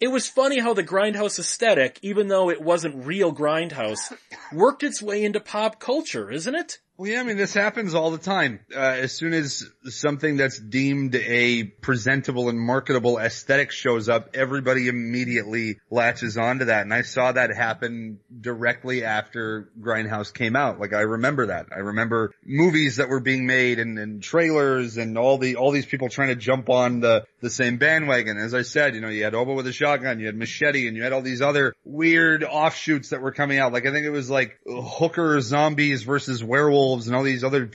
[0.00, 4.14] it was funny how the grindhouse aesthetic, even though it wasn't real grindhouse,
[4.50, 6.78] worked its way into pop culture, isn't it?
[6.98, 8.60] Well, yeah, I mean, this happens all the time.
[8.74, 14.88] Uh, as soon as something that's deemed a presentable and marketable aesthetic shows up, everybody
[14.88, 16.82] immediately latches onto that.
[16.82, 20.80] And I saw that happen directly after Grindhouse came out.
[20.80, 21.66] Like, I remember that.
[21.74, 25.86] I remember movies that were being made and, and trailers and all the, all these
[25.86, 28.38] people trying to jump on the, the same bandwagon.
[28.38, 30.96] As I said, you know, you had Hobo with a shotgun, you had Machete, and
[30.96, 33.72] you had all these other weird offshoots that were coming out.
[33.72, 37.70] Like, I think it was like hooker zombies versus werewolves and all these other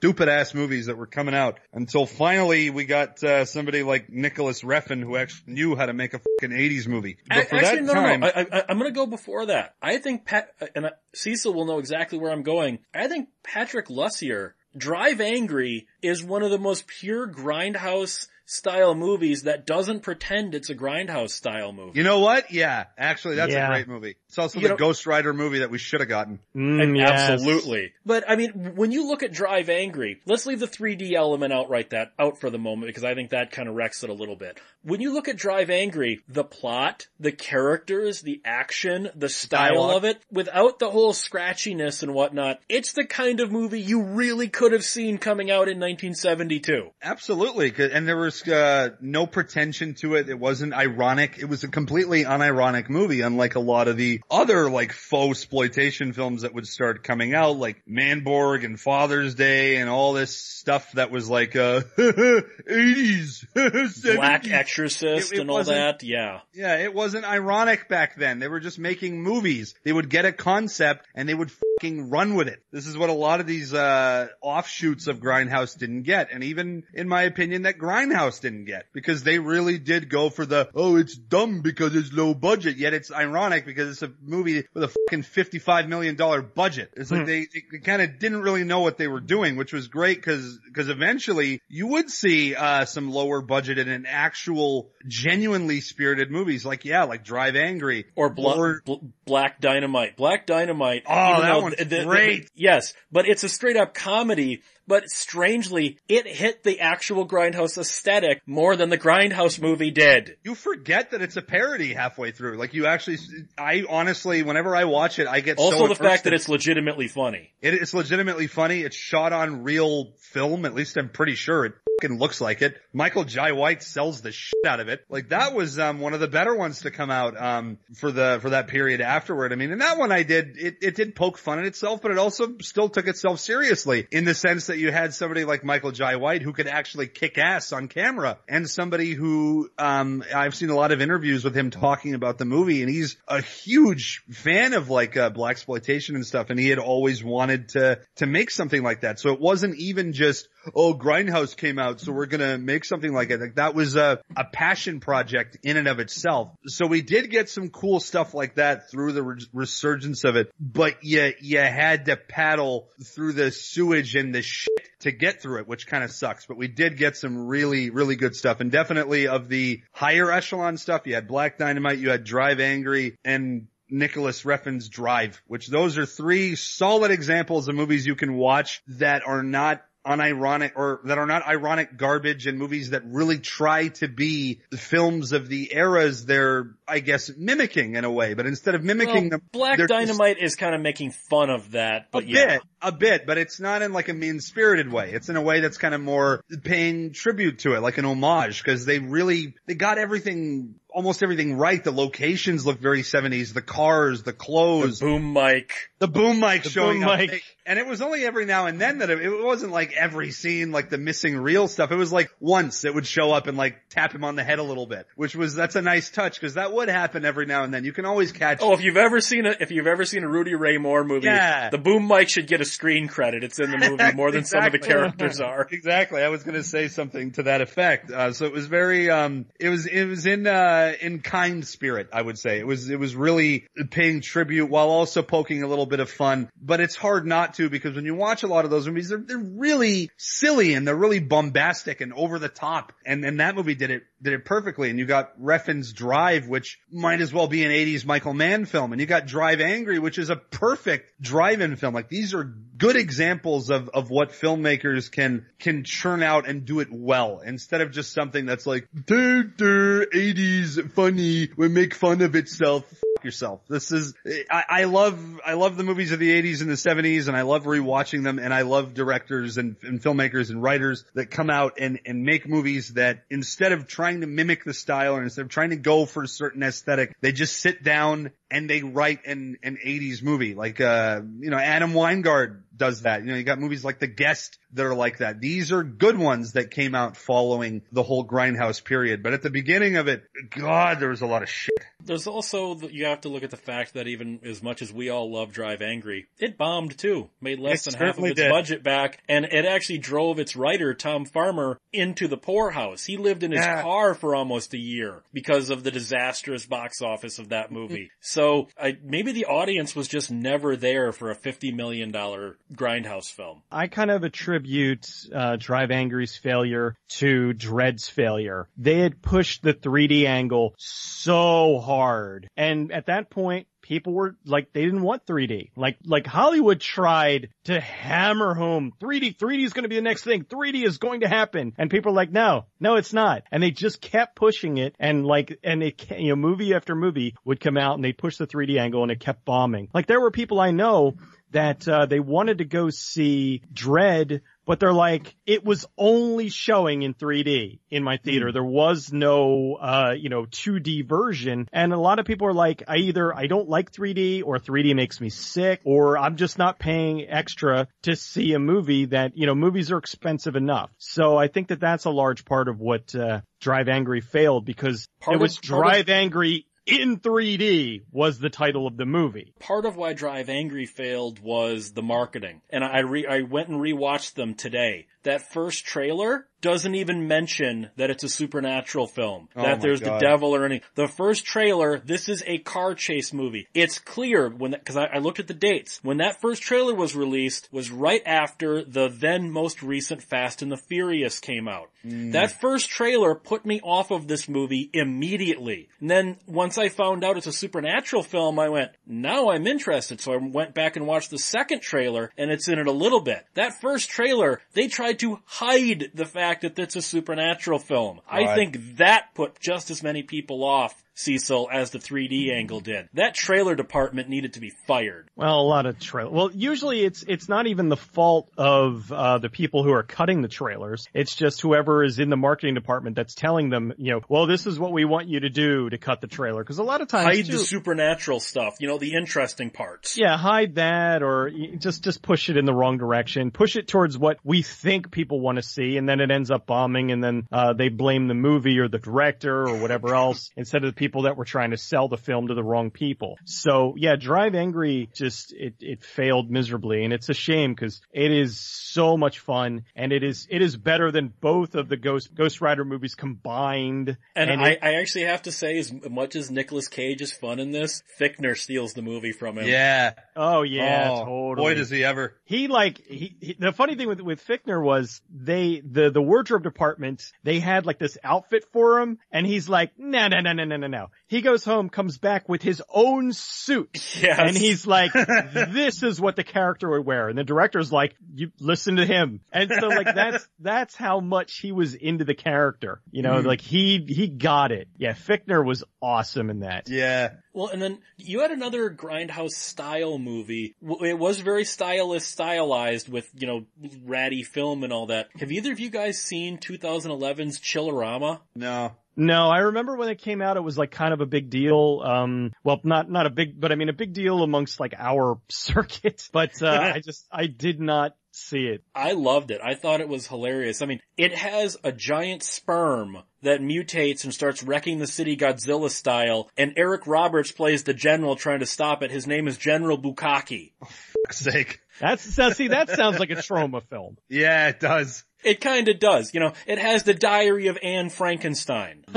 [0.00, 4.62] stupid ass movies that were coming out until finally we got uh, somebody like Nicholas
[4.62, 7.18] Refn who actually knew how to make a fucking 80s movie.
[7.28, 8.32] But for Actually, that no, time, no, no.
[8.34, 9.74] I, I, I'm going to go before that.
[9.82, 12.78] I think Pat and uh, Cecil will know exactly where I'm going.
[12.94, 19.44] I think Patrick Lussier, Drive Angry, is one of the most pure grindhouse style movies
[19.44, 21.96] that doesn't pretend it's a grindhouse style movie.
[21.96, 22.50] you know what?
[22.50, 23.66] Yeah, actually that's Yeah.
[23.66, 24.16] a great movie.
[24.28, 26.40] It's also You the know- Ghost Rider movie that we should have gotten.
[26.56, 27.30] Mm, yes.
[27.30, 27.92] Absolutely.
[28.04, 31.70] But I mean, when you look at Drive Angry, let's leave the 3D element out
[31.70, 34.14] right that out for the moment because I think that kind of wrecks it a
[34.14, 34.58] little bit.
[34.82, 39.96] When you look at Drive Angry, the plot, the characters, the action, the style Dialogue.
[39.98, 44.48] of it, without the whole scratchiness and whatnot, it's the kind of movie you really
[44.48, 46.90] could have seen coming out in 1972.
[47.02, 50.28] Absolutely, and there was uh, no pretension to it.
[50.28, 51.38] It wasn't ironic.
[51.38, 56.12] It was a completely unironic movie, unlike a lot of the other like faux exploitation
[56.12, 60.92] films that would start coming out, like Manborg and Father's Day and all this stuff
[60.92, 63.46] that was like uh, 80s,
[64.16, 66.40] Black Exorcist It- it and all that, yeah.
[66.52, 68.38] Yeah, it wasn't ironic back then.
[68.38, 69.74] They were just making movies.
[69.84, 72.62] They would get a concept and they would fucking run with it.
[72.72, 76.28] This is what a lot of these uh offshoots of Grindhouse didn't get.
[76.32, 80.44] And even in my opinion that Grindhouse didn't get because they really did go for
[80.44, 84.64] the oh it's dumb because it's low budget yet it's ironic because it's a movie
[84.74, 86.90] with a fucking 55 million dollar budget.
[86.96, 89.88] It's like they, they kind of didn't really know what they were doing, which was
[89.88, 96.30] great cuz cuz eventually you would see uh some lower budgeted and actual genuinely spirited
[96.30, 100.16] movies like yeah, like Drive Angry Or Bla- Bl- Black Dynamite.
[100.16, 101.04] Black Dynamite.
[101.06, 102.50] Oh, that one's the- the- great.
[102.54, 104.62] yes, but it's a straight up comedy.
[104.90, 110.36] But strangely, it hit the actual Grindhouse aesthetic more than the Grindhouse movie did.
[110.42, 112.56] you forget that it's a parody halfway through.
[112.56, 113.18] Like you actually,
[113.56, 116.48] I honestly, whenever I watch it, I get so- Also so the fact that it's
[116.48, 117.52] legitimately funny.
[117.62, 118.80] It is legitimately funny.
[118.80, 120.64] It's shot on real film.
[120.64, 122.80] At least I'm pretty sure it fucking looks like it.
[122.92, 125.04] Michael Jai White sells the shit out of it.
[125.08, 128.38] Like that was um one of the better ones to come out um for the
[128.40, 129.52] for that period afterward.
[129.52, 132.10] I mean, and that one I did it it did poke fun at itself, but
[132.10, 135.92] it also still took itself seriously in the sense that you had somebody like Michael
[135.92, 140.70] Jai White who could actually kick ass on camera, and somebody who um I've seen
[140.70, 144.72] a lot of interviews with him talking about the movie, and he's a huge fan
[144.72, 148.82] of like uh, blaxploitation and stuff, and he had always wanted to to make something
[148.82, 149.20] like that.
[149.20, 153.30] So it wasn't even just oh Grindhouse came out, so we're gonna make something like
[153.30, 153.40] it.
[153.40, 156.50] Like that was a a passion project in and of itself.
[156.66, 160.52] So we did get some cool stuff like that through the re- resurgence of it,
[160.58, 164.68] but you you had to paddle through the sewage and the shit
[165.00, 166.46] to get through it, which kind of sucks.
[166.46, 170.76] But we did get some really really good stuff, and definitely of the higher echelon
[170.76, 175.98] stuff, you had Black Dynamite, you had Drive Angry, and Nicholas Refn's Drive, which those
[175.98, 181.18] are three solid examples of movies you can watch that are not unironic or that
[181.18, 185.74] are not ironic garbage and movies that really try to be the films of the
[185.74, 188.34] eras they're, I guess, mimicking in a way.
[188.34, 191.48] But instead of mimicking Well, them, Black they're just- Dynamite is kind of making fun
[191.50, 192.46] of that, a yeah.
[192.58, 195.12] bit, a bit, but it's not in like a mean spirited way.
[195.12, 198.62] It's in a way that's kind of more paying tribute to it, like an homage,
[198.62, 201.84] because they really, they got everything almost everything right.
[201.84, 203.54] The locations look very 70s.
[203.54, 205.72] The cars, the clothes, the Boom mic.
[206.00, 207.18] the boom mic The showing boom up.
[207.20, 207.44] mic.
[207.64, 210.72] And it was only every now and then that it, it wasn't like every scene,
[210.72, 211.92] like the missing reel stuff.
[211.92, 214.58] It was like once it would show up and like tap him on the head
[214.58, 217.64] a little bit, which was, that's a nice touch because that would happen every now
[217.64, 217.84] and then.
[217.84, 218.58] You can always catch.
[218.60, 221.26] Oh, if you've ever seen a if you've ever seen a Rudy Ray Moore movie,
[221.26, 221.70] Yeah.
[221.70, 223.44] the boom mic should get a screen credit.
[223.44, 225.66] It's in the movie more than some of the characters are.
[225.70, 226.22] Exactly.
[226.22, 228.10] I was going to say something to that effect.
[228.10, 232.08] Uh, so it was very, um, it was, it was in, uh, in kind spirit,
[232.12, 232.58] I would say.
[232.58, 236.48] It was, it was really paying tribute while also poking a little bit of fun.
[236.60, 239.18] But it's hard not to because when you watch a lot of those movies, they're,
[239.18, 242.92] they're really silly and they're really bombastic and over the top.
[243.04, 244.90] And, and that movie did it, did it perfectly.
[244.90, 248.92] And you got Refn's Drive, which might as well be an 80s Michael Mann film.
[248.92, 251.94] And you got Drive Angry, which is a perfect drive-in film.
[251.94, 256.80] Like these are good examples of, of what filmmakers can, can churn out and do
[256.80, 262.34] it well instead of just something that's like, dude, 80s funny, we make fun of
[262.34, 262.84] itself.
[263.24, 263.60] Yourself.
[263.68, 264.14] This is,
[264.50, 267.42] I, I love, I love the movies of the 80s and the 70s and I
[267.42, 271.74] love rewatching them and I love directors and, and filmmakers and writers that come out
[271.78, 275.48] and, and make movies that instead of trying to mimic the style or instead of
[275.48, 279.56] trying to go for a certain aesthetic, they just sit down and they write an,
[279.62, 280.54] an 80s movie.
[280.54, 283.22] Like, uh, you know, Adam Wingard does that.
[283.24, 285.40] You know, you got movies like The Guest that are like that.
[285.40, 289.22] These are good ones that came out following the whole Grindhouse period.
[289.22, 291.74] But at the beginning of it, God, there was a lot of shit.
[292.02, 294.90] There's also the, you have to look at the fact that even as much as
[294.92, 297.28] we all love Drive Angry, it bombed too.
[297.42, 298.50] Made less It than half of its did.
[298.50, 303.04] budget back, and it actually drove its writer Todd Farmer into the poorhouse.
[303.04, 303.82] He lived in his Yeah.
[303.82, 308.10] car for almost a year because of the disastrous box office of that movie.
[308.20, 308.39] so
[308.80, 313.62] I, maybe the audience was just never there for a fifty million dollar Grindhouse film.
[313.70, 318.68] I kind of attribute uh, Drive Angry's failure to Dredd's failure.
[318.76, 324.72] They had pushed the 3D angle so hard, and at that point, people were like,
[324.72, 325.72] they didn't want 3D.
[325.74, 329.36] Like, like Hollywood tried to hammer home 3D.
[329.36, 330.44] 3D is going to be the next thing.
[330.44, 333.42] 3D is going to happen, and people are like, no, no, it's not.
[333.50, 337.34] And they just kept pushing it, and like, and it, you know, movie after movie
[337.44, 339.88] would come out, and they push the 3D angle, and it kept bombing.
[339.92, 341.16] Like, there were people I know
[341.50, 347.02] that uh, they wanted to go see Dredd, but they're like, it was only showing
[347.02, 348.52] in 3D in my theater.
[348.52, 351.68] There was no, uh, you know, 2D version.
[351.72, 354.94] And a lot of people are like, I either, I don't like 3D or 3D
[354.94, 359.46] makes me sick or I'm just not paying extra to see a movie that, you
[359.46, 360.92] know, movies are expensive enough.
[360.98, 365.08] So I think that that's a large part of what, uh, Drive Angry failed because
[365.20, 369.54] Part it was of- Drive Angry in 3D was the title of the movie.
[369.58, 372.62] part of why Drive Angry failed was the marketing.
[372.70, 375.06] And I re- I went and rewatched them today.
[375.22, 380.20] That first trailer doesn't even mention that it's a supernatural film, Oh that there's God.
[380.20, 380.86] the devil or anything.
[380.94, 383.68] The first trailer, this is a car chase movie.
[383.74, 386.00] It's clear when that, cause I, I looked at the dates.
[386.02, 390.70] When that first trailer was released was right after the then most recent Fast and
[390.70, 391.90] the Furious came out.
[392.04, 392.32] Mm.
[392.32, 395.88] That first trailer put me off of this movie immediately.
[396.00, 400.20] And then once I found out it's a supernatural film, I went, now I'm interested.
[400.20, 403.20] So I went back and watched the second trailer and it's in it a little
[403.20, 403.44] bit.
[403.54, 408.20] That first trailer, they tried to hide the fact that it's a supernatural film.
[408.28, 413.08] I think that put just as many people off Cecil as the 3D angle did.
[413.14, 415.28] That trailer department needed to be fired.
[415.36, 416.30] Well, a lot of trail.
[416.30, 420.42] Well, usually it's it's not even the fault of uh, the people who are cutting
[420.42, 421.06] the trailers.
[421.14, 424.66] It's just whoever is in the marketing department that's telling them, you know, well, this
[424.66, 426.62] is what we want you to do to cut the trailer.
[426.62, 430.16] Because a lot of times, Hide too- the supernatural stuff, you know, the interesting parts.
[430.18, 433.50] yeah, hide that, or just just push it in the wrong direction.
[433.50, 436.66] Push it towards what we think people want to see, and then it ends up
[436.66, 440.84] bombing, and then uh, they blame the movie or the director or whatever else instead
[440.84, 443.36] of the people that were trying to sell the film to the wrong people.
[443.44, 448.30] So yeah, Drive Angry just it it failed miserably, and it's a shame because it
[448.32, 452.34] is so much fun, and it is it is better than both of the Ghost
[452.34, 454.16] Ghost Rider movies combined.
[454.36, 457.32] And, And I, it- I actually have to say, as much as Nicolas Cage is
[457.32, 459.66] fun in this, Fichtner steals the movie from him.
[459.68, 460.12] Yeah.
[460.36, 461.70] Oh yeah, oh, totally.
[461.70, 462.36] Boy, does he ever.
[462.44, 466.62] he like he, he the funny thing with with Fichtner was they the the wardrobe
[466.62, 470.64] department they had like this outfit for him and he's like no no no no
[470.64, 473.88] no no no he goes home comes back with his own suit
[474.20, 474.38] Yes.
[474.38, 475.12] and he's like
[475.52, 479.40] this is what the character would wear and the director's like you listen to him
[479.52, 483.46] and so like that's that's how much he was into the character you know hmm.
[483.46, 487.34] like he he got it yeah Fichtner was awesome in that Yeah.
[487.52, 490.76] Well, and then you had another Grindhouse style movie.
[490.80, 493.64] It was very stylist, stylized with, you know,
[494.04, 495.28] ratty film and all that.
[495.38, 498.40] Have either of you guys seen 2011's Chillerama?
[498.54, 498.92] No.
[499.20, 502.00] No, I remember when it came out, it was like kind of a big deal.
[502.02, 505.38] Um, well, not, not a big, but I mean a big deal amongst like our
[505.50, 508.82] circuit, but, uh, I just, I did not see it.
[508.94, 509.60] I loved it.
[509.62, 510.80] I thought it was hilarious.
[510.80, 515.90] I mean, it has a giant sperm that mutates and starts wrecking the city Godzilla
[515.90, 519.10] style, and Eric Roberts plays the general trying to stop it.
[519.10, 520.72] His name is General Bukaki.
[521.30, 521.80] fuck's sake.
[522.00, 522.22] That's,
[522.56, 524.16] see, that sounds like a Troma film.
[524.28, 525.24] Yeah, it does.
[525.44, 526.34] It kinda does.
[526.34, 529.04] You know, it has the diary of Anne Frankenstein.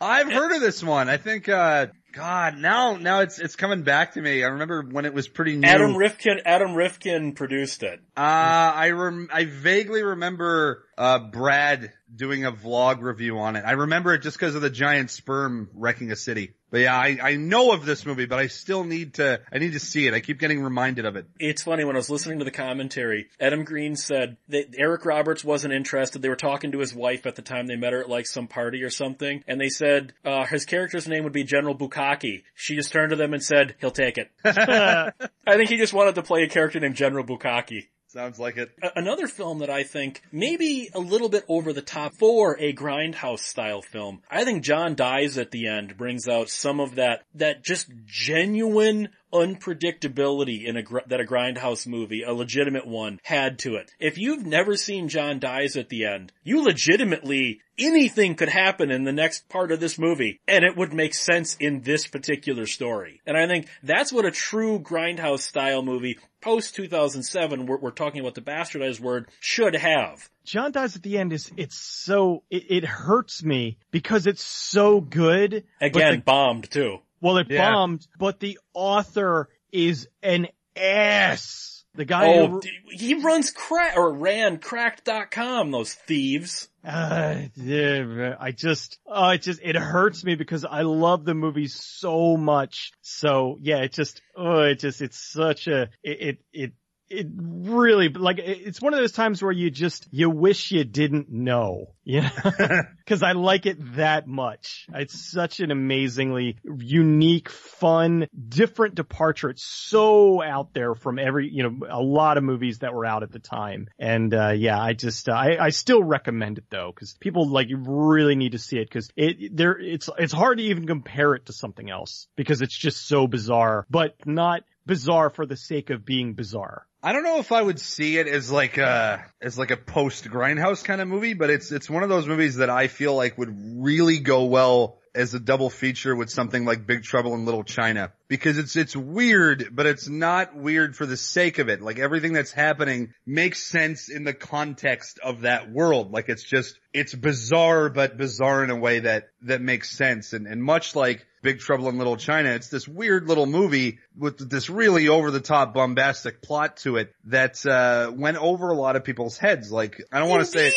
[0.00, 1.08] I've heard of this one.
[1.08, 4.42] I think, uh, God, now, now it's, it's coming back to me.
[4.42, 5.66] I remember when it was pretty new.
[5.66, 8.00] Adam Rifkin, Adam Rifkin produced it.
[8.16, 13.64] Uh, I rem- I vaguely remember, uh, Brad doing a vlog review on it.
[13.64, 16.54] I remember it just because of the giant sperm wrecking a city.
[16.70, 19.72] But yeah, I, I know of this movie, but I still need to, I need
[19.72, 20.14] to see it.
[20.14, 21.26] I keep getting reminded of it.
[21.38, 25.44] It's funny when I was listening to the commentary, Adam Green said that Eric Roberts
[25.44, 26.20] wasn't interested.
[26.20, 28.48] They were talking to his wife at the time they met her at like some
[28.48, 32.42] party or something, and they said uh, his character's name would be General Bukaki.
[32.54, 36.16] She just turned to them and said, "He'll take it." I think he just wanted
[36.16, 37.86] to play a character named General Bukaki.
[38.08, 38.70] Sounds like it.
[38.96, 43.40] Another film that I think maybe a little bit over the top for a grindhouse
[43.40, 44.22] style film.
[44.30, 49.10] I think John Dies at the end brings out some of that, that just genuine
[49.30, 53.90] unpredictability in a, that a grindhouse movie, a legitimate one, had to it.
[54.00, 59.04] If you've never seen John Dies at the end, you legitimately, anything could happen in
[59.04, 63.20] the next part of this movie, and it would make sense in this particular story.
[63.26, 68.20] And I think that's what a true grindhouse style movie post 2007, we're, we're talking
[68.20, 70.30] about the bastardized word, should have.
[70.44, 75.02] John dies at the end is, it's so, it, it hurts me because it's so
[75.02, 75.64] good.
[75.78, 77.00] Again, the- bombed too.
[77.20, 77.70] well, it Yeah.
[77.70, 81.77] bombed, but the author is an ass.
[81.98, 86.68] The guy Oh, who, he runs crack, or ran cracked.com, those thieves.
[86.84, 91.66] Uh, yeah, I just, oh, it just, it hurts me because I love the movie
[91.66, 92.92] so much.
[93.02, 96.72] So yeah, it just, oh, it just, it's such a, it, it, it,
[97.10, 101.30] it really, like, it's one of those times where you just, you wish you didn't
[101.30, 102.82] know, you know?
[103.06, 104.86] Cause I like it that much.
[104.94, 109.48] It's such an amazingly unique, fun, different departure.
[109.48, 113.22] It's so out there from every, you know, a lot of movies that were out
[113.22, 113.88] at the time.
[113.98, 117.68] And, uh, yeah, I just, uh, I, I still recommend it though, cause people like
[117.70, 121.46] really need to see it cause it, there, it's, it's hard to even compare it
[121.46, 126.04] to something else because it's just so bizarre, but not bizarre for the sake of
[126.04, 126.84] being bizarre.
[127.00, 130.24] I don't know if I would see it as like a as like a post
[130.24, 133.38] grindhouse kind of movie, but it's it's one of those movies that I feel like
[133.38, 137.62] would really go well as a double feature with something like Big Trouble in Little
[137.62, 141.80] China because it's it's weird, but it's not weird for the sake of it.
[141.80, 146.10] Like everything that's happening makes sense in the context of that world.
[146.12, 150.32] Like it's just it's bizarre, but bizarre in a way that that makes sense.
[150.32, 154.50] And and much like Big Trouble in Little China, it's this weird little movie with
[154.50, 158.96] this really over the top bombastic plot to it that uh went over a lot
[158.96, 159.70] of people's heads.
[159.70, 160.72] Like I don't want to say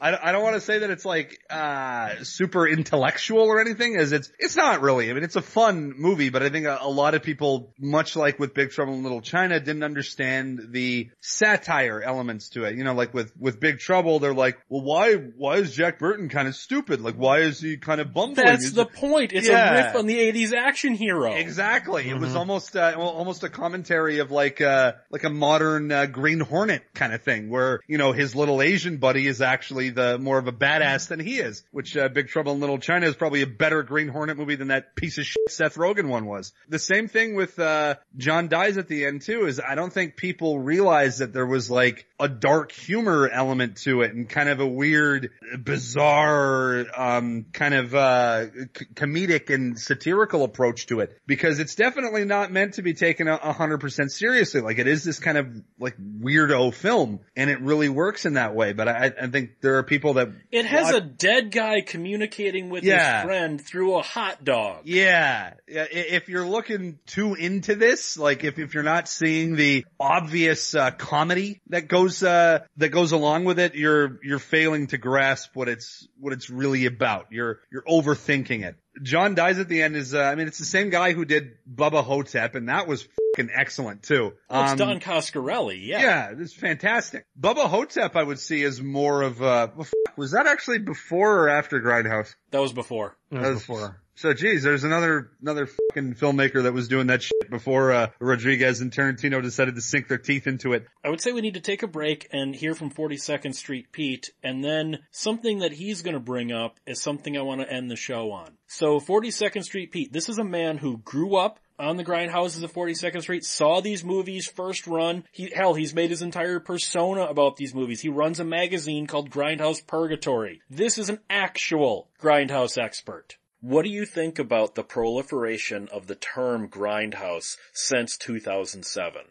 [0.00, 4.12] I, I don't want to say that it's like uh super intellectual or anything as
[4.12, 5.10] it's it's not really.
[5.10, 8.16] I mean it's a fun movie, but I think a, a lot of people much
[8.16, 12.76] like with Big Trouble in Little China didn't understand the satire elements to it.
[12.76, 16.28] You know, like with with Big Trouble they're like, "Well, why why is Jack Burton
[16.28, 17.00] kind of stupid?
[17.00, 19.32] Like why is he kind of bumbling?" That's Is the it- point.
[19.32, 19.70] It's Yeah.
[19.74, 21.32] a riff on the 80s action hero.
[21.34, 22.08] Exactly.
[22.08, 26.40] It was almost uh, almost a commentary of like uh like a modern uh, Green
[26.40, 30.38] Hornet kind of thing, where you know his little Asian buddy is actually the more
[30.38, 31.62] of a badass than he is.
[31.70, 34.68] Which uh, Big Trouble in Little China is probably a better Green Hornet movie than
[34.68, 36.52] that piece of shit Seth Rogen one was.
[36.68, 39.46] The same thing with uh John dies at the end too.
[39.46, 44.02] Is I don't think people realize that there was like a dark humor element to
[44.02, 50.44] it and kind of a weird, bizarre, um, kind of uh c- comedic and satirical
[50.44, 54.60] approach to it because it's definitely not meant to be taken a hundred percent seriously.
[54.60, 58.54] Like it is this kind of like weirdo film and it really works in that
[58.54, 58.72] way.
[58.72, 62.70] But I, I think there are people that It has watch- a dead guy communicating
[62.70, 63.18] with Yeah.
[63.20, 64.82] his friend through a hot dog.
[64.84, 65.54] Yeah.
[65.68, 70.74] Yeah, If you're looking too into this, like if, if you're not seeing the obvious
[70.74, 75.54] uh, comedy that goes uh, that goes along with it, you're you're failing to grasp
[75.54, 77.26] what it's what it's really about.
[77.30, 78.74] You're you're overthinking it.
[79.02, 81.52] John dies at the end is uh, I mean it's the same guy who did
[81.72, 83.06] Bubba Ho-Tep and that was
[83.38, 84.32] excellent too.
[84.50, 86.02] Well, it's Um, Don Coscarelli, yeah.
[86.02, 87.24] yeah, it's fantastic.
[87.40, 91.44] Bubba Ho-Tep I would see as more of uh well, f- was that actually before
[91.44, 92.34] or after Grindhouse?
[92.50, 93.16] That was before.
[93.30, 94.00] That was before.
[94.16, 98.82] So geez, there's another, another fucking filmmaker that was doing that shit before, uh, Rodriguez
[98.82, 100.84] and Tarantino decided to sink their teeth into it.
[101.02, 104.30] I would say we need to take a break and hear from 42nd Street Pete,
[104.42, 107.96] and then something that he's gonna bring up is something I want to end the
[107.96, 108.58] show on.
[108.66, 112.72] So 42nd Street Pete, this is a man who grew up on the grindhouses of
[112.72, 115.24] 42nd Street, saw these movies first run.
[115.32, 118.00] He, hell, he's made his entire persona about these movies.
[118.00, 120.60] He runs a magazine called Grindhouse Purgatory.
[120.68, 123.38] This is an actual grindhouse expert.
[123.60, 129.22] What do you think about the proliferation of the term grindhouse since 2007?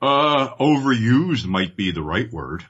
[0.00, 2.66] Uh, overused might be the right word.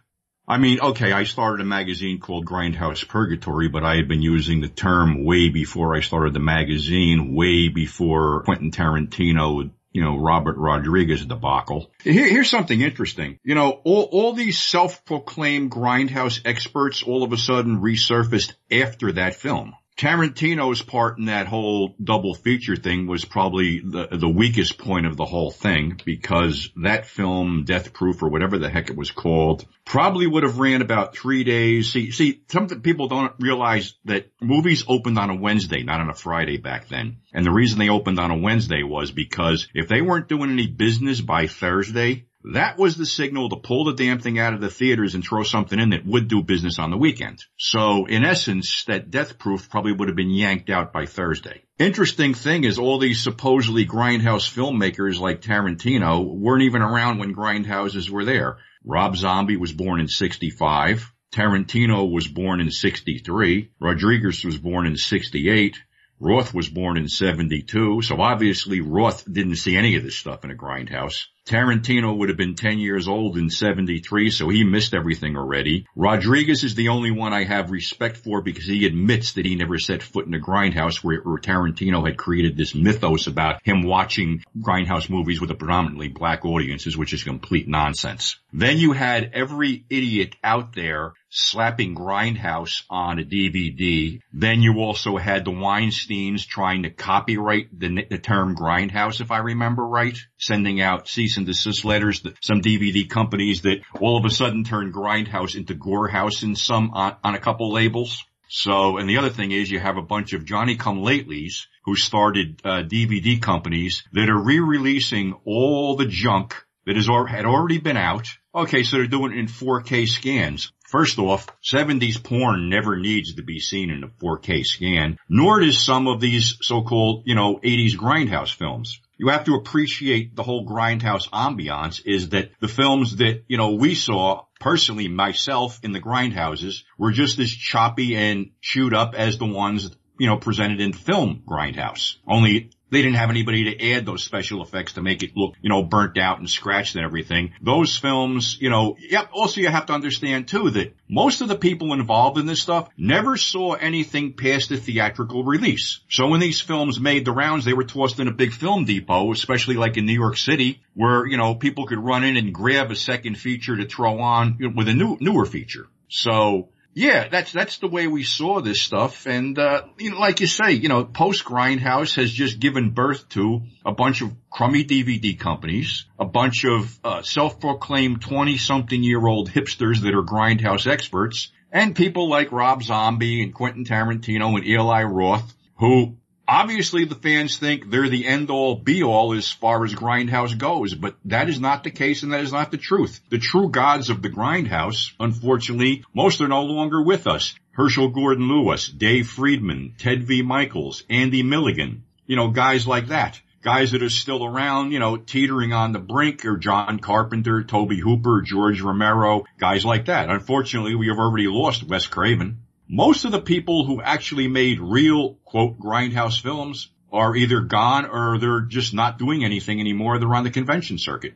[0.47, 4.61] I mean, okay, I started a magazine called Grindhouse Purgatory, but I had been using
[4.61, 10.59] the term way before I started the magazine, way before Quentin Tarantino, you know, Robert
[10.59, 11.91] Rodriguez debacle.
[12.03, 13.39] Here, here's something interesting.
[13.43, 19.37] You know, all, all these self-proclaimed Grindhouse experts all of a sudden resurfaced after that
[19.37, 19.75] film.
[19.97, 25.17] Tarantino's part in that whole double feature thing was probably the, the weakest point of
[25.17, 29.65] the whole thing because that film, Death Proof or whatever the heck it was called,
[29.85, 31.93] probably would have ran about three days.
[31.93, 36.15] See, see, some people don't realize that movies opened on a Wednesday, not on a
[36.15, 37.19] Friday back then.
[37.33, 40.67] And the reason they opened on a Wednesday was because if they weren't doing any
[40.67, 44.69] business by Thursday, that was the signal to pull the damn thing out of the
[44.69, 47.43] theaters and throw something in that would do business on the weekend.
[47.59, 51.63] So in essence, that death proof probably would have been yanked out by Thursday.
[51.79, 58.11] Interesting thing is all these supposedly grindhouse filmmakers like Tarantino weren't even around when grindhouses
[58.11, 58.59] were there.
[58.85, 61.11] Rob Zombie was born in 65.
[61.35, 63.71] Tarantino was born in 63.
[63.81, 65.79] Rodriguez was born in 68.
[66.21, 70.51] Roth was born in 72, so obviously Roth didn't see any of this stuff in
[70.51, 71.25] a grindhouse.
[71.47, 75.87] Tarantino would have been 10 years old in 73, so he missed everything already.
[75.95, 79.79] Rodriguez is the only one I have respect for because he admits that he never
[79.79, 84.43] set foot in a grindhouse where, where Tarantino had created this mythos about him watching
[84.59, 88.39] grindhouse movies with a predominantly black audiences, which is complete nonsense.
[88.53, 94.21] Then you had every idiot out there slapping Grindhouse on a DVD.
[94.33, 99.39] Then you also had the Weinsteins trying to copyright the, the term Grindhouse, if I
[99.39, 104.25] remember right, sending out cease and desist letters that some DVD companies that all of
[104.25, 108.25] a sudden turned Grindhouse into Gorehouse in some on, on a couple labels.
[108.49, 111.97] So, and the other thing is you have a bunch of Johnny come latelys who
[111.97, 116.55] started uh, DVD companies that are re-releasing all the junk
[116.87, 118.29] that has or had already been out.
[118.55, 120.73] Okay, so they're doing it in 4K scans.
[120.87, 125.85] First off, 70s porn never needs to be seen in a 4K scan, nor does
[125.85, 129.01] some of these so-called, you know, 80s grindhouse films.
[129.17, 133.75] You have to appreciate the whole grindhouse ambiance is that the films that, you know,
[133.75, 139.39] we saw personally myself in the grindhouses were just as choppy and chewed up as
[139.39, 142.17] the ones, you know, presented in film grindhouse.
[142.27, 145.69] Only they didn't have anybody to add those special effects to make it look, you
[145.69, 147.53] know, burnt out and scratched and everything.
[147.61, 149.31] Those films, you know, yep.
[149.33, 152.89] Also, you have to understand too that most of the people involved in this stuff
[152.97, 156.01] never saw anything past the theatrical release.
[156.09, 159.33] So when these films made the rounds, they were tossed in a big film depot,
[159.33, 162.91] especially like in New York City, where, you know, people could run in and grab
[162.91, 165.89] a second feature to throw on with a new, newer feature.
[166.09, 170.41] So yeah, that's that's the way we saw this stuff, and uh, you know, like
[170.41, 174.85] you say, you know, post Grindhouse has just given birth to a bunch of crummy
[174.85, 182.29] DVD companies, a bunch of uh, self-proclaimed twenty-something-year-old hipsters that are Grindhouse experts, and people
[182.29, 186.17] like Rob Zombie and Quentin Tarantino and Eli Roth, who
[186.47, 190.95] Obviously the fans think they're the end all be all as far as Grindhouse goes,
[190.95, 193.21] but that is not the case and that is not the truth.
[193.31, 197.55] The true gods of the Grindhouse, unfortunately, most are no longer with us.
[197.73, 200.43] Herschell Gordon Lewis, Dave Friedman, Ted V.
[200.43, 203.41] Mikels, Andy Milligan, you know, guys like that.
[203.63, 207.95] Guys that are still around, you know, teetering on the brink are John Carpenter, Tobe
[207.95, 210.29] Hooper, George Romero, guys like that.
[210.29, 212.59] Unfortunately, we have already lost Wes Craven.
[212.89, 218.39] Most of the people who actually made real, quote, grindhouse films are either gone or
[218.39, 220.19] they're just not doing anything anymore.
[220.19, 221.35] They're on the convention circuit.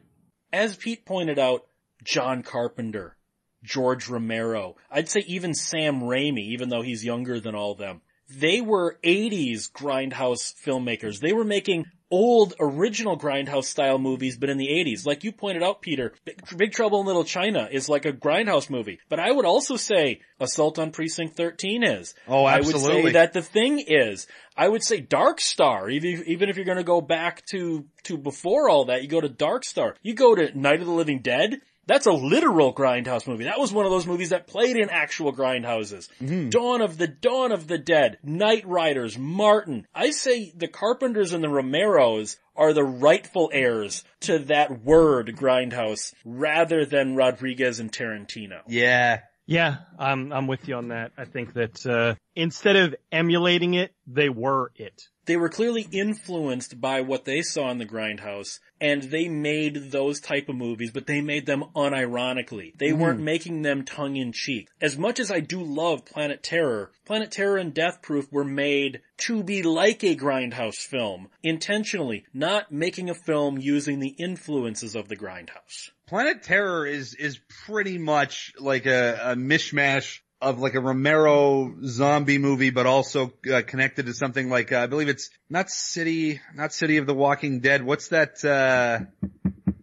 [0.53, 1.67] As Pete pointed out,
[2.05, 3.17] John Carpenter,
[3.63, 8.03] George Romero, I'd say even Sam Raimi, even though he's younger than all of them.
[8.31, 11.21] They were 80s grindhouse filmmakers.
[11.21, 15.63] They were making old original grindhouse style movies but in the 80s like you pointed
[15.63, 16.15] out peter
[16.57, 18.99] big trouble in little china is like a grindhouse movie.
[19.09, 22.15] But i would also say assault on precinct 13 is.
[22.27, 22.91] Oh, absolutely.
[22.91, 26.57] i would say that the thing is i would say dark star even, even if
[26.57, 29.95] you're going to go back to to before all that you go to dark star
[30.03, 33.45] you go to night of the living dead That's a literal grindhouse movie.
[33.45, 36.09] That was one of those movies that played in actual grindhouses.
[36.51, 39.87] Dawn of the Dawn of the Dead, Knightriders, Martin.
[39.95, 46.13] I say the Carpenters and the Romeros are the rightful heirs to that word grindhouse
[46.27, 48.61] rather than Rodriguez and Tarantino.
[48.69, 49.21] Yeah.
[49.47, 51.13] Yeah, I'm I'm with you on that.
[51.17, 55.05] I think that uh, instead of emulating it, they were it.
[55.29, 60.21] They were clearly influenced by what they saw in the grindhouse and they made those
[60.21, 62.73] type of movies, but they made them unironically.
[62.79, 62.99] They mm-hmm.
[62.99, 64.69] weren't making them tongue in cheek.
[64.81, 69.03] As much as I do love Planet Terror, Planet Terror and Death Proof were made
[69.19, 75.09] to be like a grindhouse film, intentionally, not making a film using the influences of
[75.09, 75.91] the grindhouse.
[76.07, 82.39] Planet Terror is is pretty much like a, a mishmash of like a Romero zombie
[82.39, 86.73] movie, but also uh, connected to something like uh, I believe it's not City, not
[86.73, 87.83] City of the Walking Dead.
[87.83, 88.45] What's that?
[88.45, 89.01] Uh,